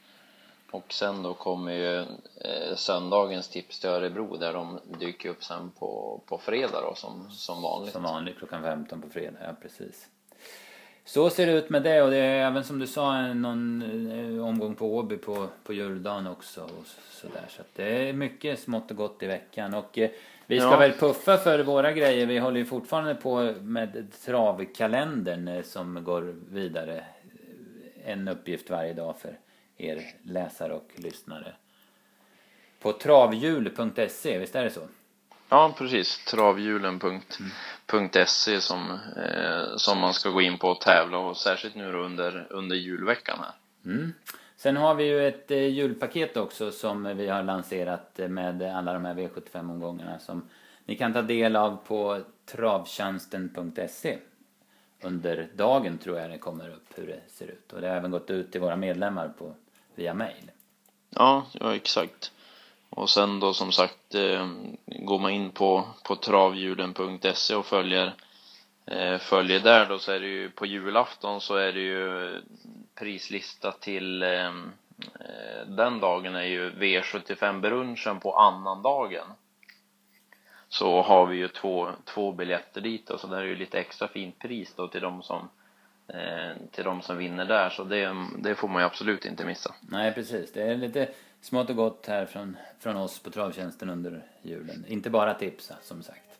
Och 0.73 0.93
sen 0.93 1.23
då 1.23 1.33
kommer 1.33 1.71
ju 1.71 1.99
eh, 2.35 2.75
söndagens 2.75 3.49
tips 3.49 3.79
till 3.79 3.89
Örebro 3.89 4.37
där 4.37 4.53
de 4.53 4.79
dyker 4.99 5.29
upp 5.29 5.43
sen 5.43 5.71
på, 5.79 6.21
på 6.25 6.37
fredag 6.37 6.81
då 6.81 6.95
som, 6.95 7.31
som 7.31 7.61
vanligt. 7.61 7.93
Som 7.93 8.03
vanligt 8.03 8.37
klockan 8.37 8.63
15 8.63 9.01
på 9.01 9.09
fredag, 9.09 9.37
ja 9.41 9.55
precis. 9.61 10.07
Så 11.05 11.29
ser 11.29 11.45
det 11.45 11.53
ut 11.53 11.69
med 11.69 11.83
det 11.83 12.01
och 12.01 12.11
det 12.11 12.17
är 12.17 12.47
även 12.47 12.63
som 12.63 12.79
du 12.79 12.87
sa 12.87 13.33
någon 13.33 13.81
eh, 14.37 14.45
omgång 14.45 14.75
på 14.75 14.95
Åby 14.95 15.17
på, 15.17 15.47
på 15.63 15.73
juldagen 15.73 16.27
också 16.27 16.61
och 16.61 16.85
sådär. 17.11 17.45
Så 17.49 17.61
att 17.61 17.75
det 17.75 18.09
är 18.09 18.13
mycket 18.13 18.59
smått 18.59 18.91
och 18.91 18.97
gott 18.97 19.23
i 19.23 19.27
veckan 19.27 19.73
och 19.73 19.97
eh, 19.97 20.09
vi 20.45 20.59
ska 20.59 20.71
ja. 20.71 20.77
väl 20.77 20.91
puffa 20.91 21.37
för 21.37 21.63
våra 21.63 21.91
grejer. 21.91 22.25
Vi 22.25 22.37
håller 22.37 22.57
ju 22.57 22.65
fortfarande 22.65 23.15
på 23.15 23.53
med 23.61 24.07
travkalendern 24.25 25.47
eh, 25.47 25.63
som 25.63 26.03
går 26.03 26.35
vidare. 26.51 27.03
En 28.05 28.27
uppgift 28.27 28.69
varje 28.69 28.93
dag 28.93 29.15
för 29.19 29.39
er 29.77 30.01
läsare 30.23 30.73
och 30.73 30.91
lyssnare. 30.95 31.53
På 32.79 32.93
travhjul.se, 32.93 34.37
visst 34.37 34.55
är 34.55 34.63
det 34.63 34.69
så? 34.69 34.81
Ja, 35.53 35.73
precis. 35.77 36.25
Travhjulen.se 36.25 38.61
som, 38.61 38.99
eh, 39.17 39.77
som 39.77 39.99
man 39.99 40.13
ska 40.13 40.29
gå 40.29 40.41
in 40.41 40.57
på 40.57 40.67
och 40.67 40.81
tävla 40.81 41.17
och 41.17 41.37
särskilt 41.37 41.75
nu 41.75 41.93
under, 41.93 42.47
under 42.49 42.75
julveckan 42.75 43.39
här. 43.39 43.51
Mm. 43.85 44.13
Sen 44.55 44.77
har 44.77 44.95
vi 44.95 45.03
ju 45.03 45.27
ett 45.27 45.51
eh, 45.51 45.67
julpaket 45.67 46.37
också 46.37 46.71
som 46.71 47.17
vi 47.17 47.27
har 47.27 47.43
lanserat 47.43 48.19
med 48.29 48.61
alla 48.61 48.93
de 48.93 49.05
här 49.05 49.13
V75-omgångarna 49.13 50.19
som 50.19 50.49
ni 50.85 50.95
kan 50.95 51.13
ta 51.13 51.21
del 51.21 51.55
av 51.55 51.77
på 51.87 52.21
travtjänsten.se. 52.45 54.17
Under 55.01 55.47
dagen 55.55 55.97
tror 55.97 56.19
jag 56.19 56.29
det 56.29 56.37
kommer 56.37 56.69
upp 56.69 56.87
hur 56.95 57.07
det 57.07 57.19
ser 57.27 57.47
ut 57.47 57.73
och 57.73 57.81
det 57.81 57.87
har 57.87 57.95
även 57.95 58.11
gått 58.11 58.29
ut 58.29 58.51
till 58.51 58.61
våra 58.61 58.75
medlemmar 58.75 59.33
på, 59.39 59.55
via 59.95 60.13
mail. 60.13 60.51
Ja, 61.09 61.45
ja 61.53 61.75
exakt. 61.75 62.31
Och 62.95 63.09
sen 63.09 63.39
då 63.39 63.53
som 63.53 63.71
sagt 63.71 64.15
eh, 64.15 64.47
går 64.85 65.19
man 65.19 65.31
in 65.31 65.51
på, 65.51 65.87
på 66.03 66.15
travhjulen.se 66.15 67.55
och 67.55 67.65
följer 67.65 68.13
eh, 68.85 69.17
följer 69.17 69.59
där 69.59 69.85
då 69.85 69.99
så 69.99 70.11
är 70.11 70.19
det 70.19 70.27
ju 70.27 70.49
på 70.49 70.65
julafton 70.65 71.41
så 71.41 71.55
är 71.55 71.73
det 71.73 71.79
ju 71.79 72.41
prislista 72.95 73.71
till 73.71 74.23
eh, 74.23 74.47
eh 74.47 75.67
den 75.67 75.99
dagen 75.99 76.35
är 76.35 76.43
ju 76.43 76.71
V75 76.71 77.59
brunchen 77.59 78.19
på 78.19 78.35
annandagen 78.37 79.27
så 80.69 81.01
har 81.01 81.25
vi 81.25 81.37
ju 81.37 81.47
två, 81.47 81.89
två 82.05 82.31
biljetter 82.31 82.81
dit 82.81 83.09
och 83.09 83.19
så 83.19 83.27
där 83.27 83.37
är 83.37 83.41
det 83.41 83.49
ju 83.49 83.55
lite 83.55 83.79
extra 83.79 84.07
fint 84.07 84.39
pris 84.39 84.73
då 84.75 84.87
till 84.87 85.01
de 85.01 85.23
som 85.23 85.49
till 86.71 86.83
de 86.83 87.01
som 87.01 87.17
vinner 87.17 87.45
där 87.45 87.69
så 87.69 87.83
det, 87.83 88.15
det 88.37 88.55
får 88.55 88.67
man 88.67 88.81
ju 88.81 88.85
absolut 88.85 89.25
inte 89.25 89.45
missa. 89.45 89.75
Nej 89.81 90.13
precis, 90.13 90.53
det 90.53 90.63
är 90.63 90.75
lite 90.75 91.09
smått 91.41 91.69
och 91.69 91.75
gott 91.75 92.05
här 92.07 92.25
från, 92.25 92.57
från 92.79 92.97
oss 92.97 93.19
på 93.19 93.29
Travtjänsten 93.29 93.89
under 93.89 94.25
julen. 94.41 94.85
Inte 94.87 95.09
bara 95.09 95.33
tipsa 95.33 95.75
som 95.81 96.03
sagt. 96.03 96.33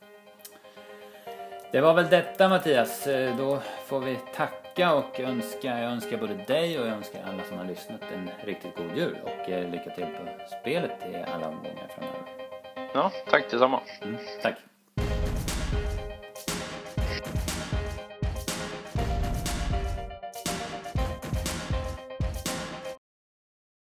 Det 1.71 1.81
var 1.81 1.93
väl 1.93 2.09
detta 2.09 2.49
Mattias. 2.49 3.07
Eh, 3.07 3.37
då 3.37 3.59
får 3.85 3.99
vi 3.99 4.19
tacka 4.35 4.93
och 4.93 5.19
önska, 5.19 5.79
jag 5.79 5.91
önskar 5.91 6.17
både 6.17 6.33
dig 6.33 6.79
och 6.79 6.87
jag 6.87 6.93
önskar 6.93 7.23
alla 7.23 7.43
som 7.43 7.57
har 7.57 7.65
lyssnat 7.65 8.01
en 8.13 8.29
riktigt 8.45 8.75
god 8.75 8.97
jul 8.97 9.17
och 9.23 9.49
eh, 9.49 9.71
lycka 9.71 9.89
till 9.95 10.05
på 10.05 10.55
spelet 10.61 10.91
i 11.11 11.15
alla 11.15 11.47
omgångar 11.47 11.87
framöver. 11.95 12.23
Ja, 12.93 13.11
tack 13.29 13.51
detsamma. 13.51 13.81
Mm, 14.01 14.17
tack. 14.41 14.55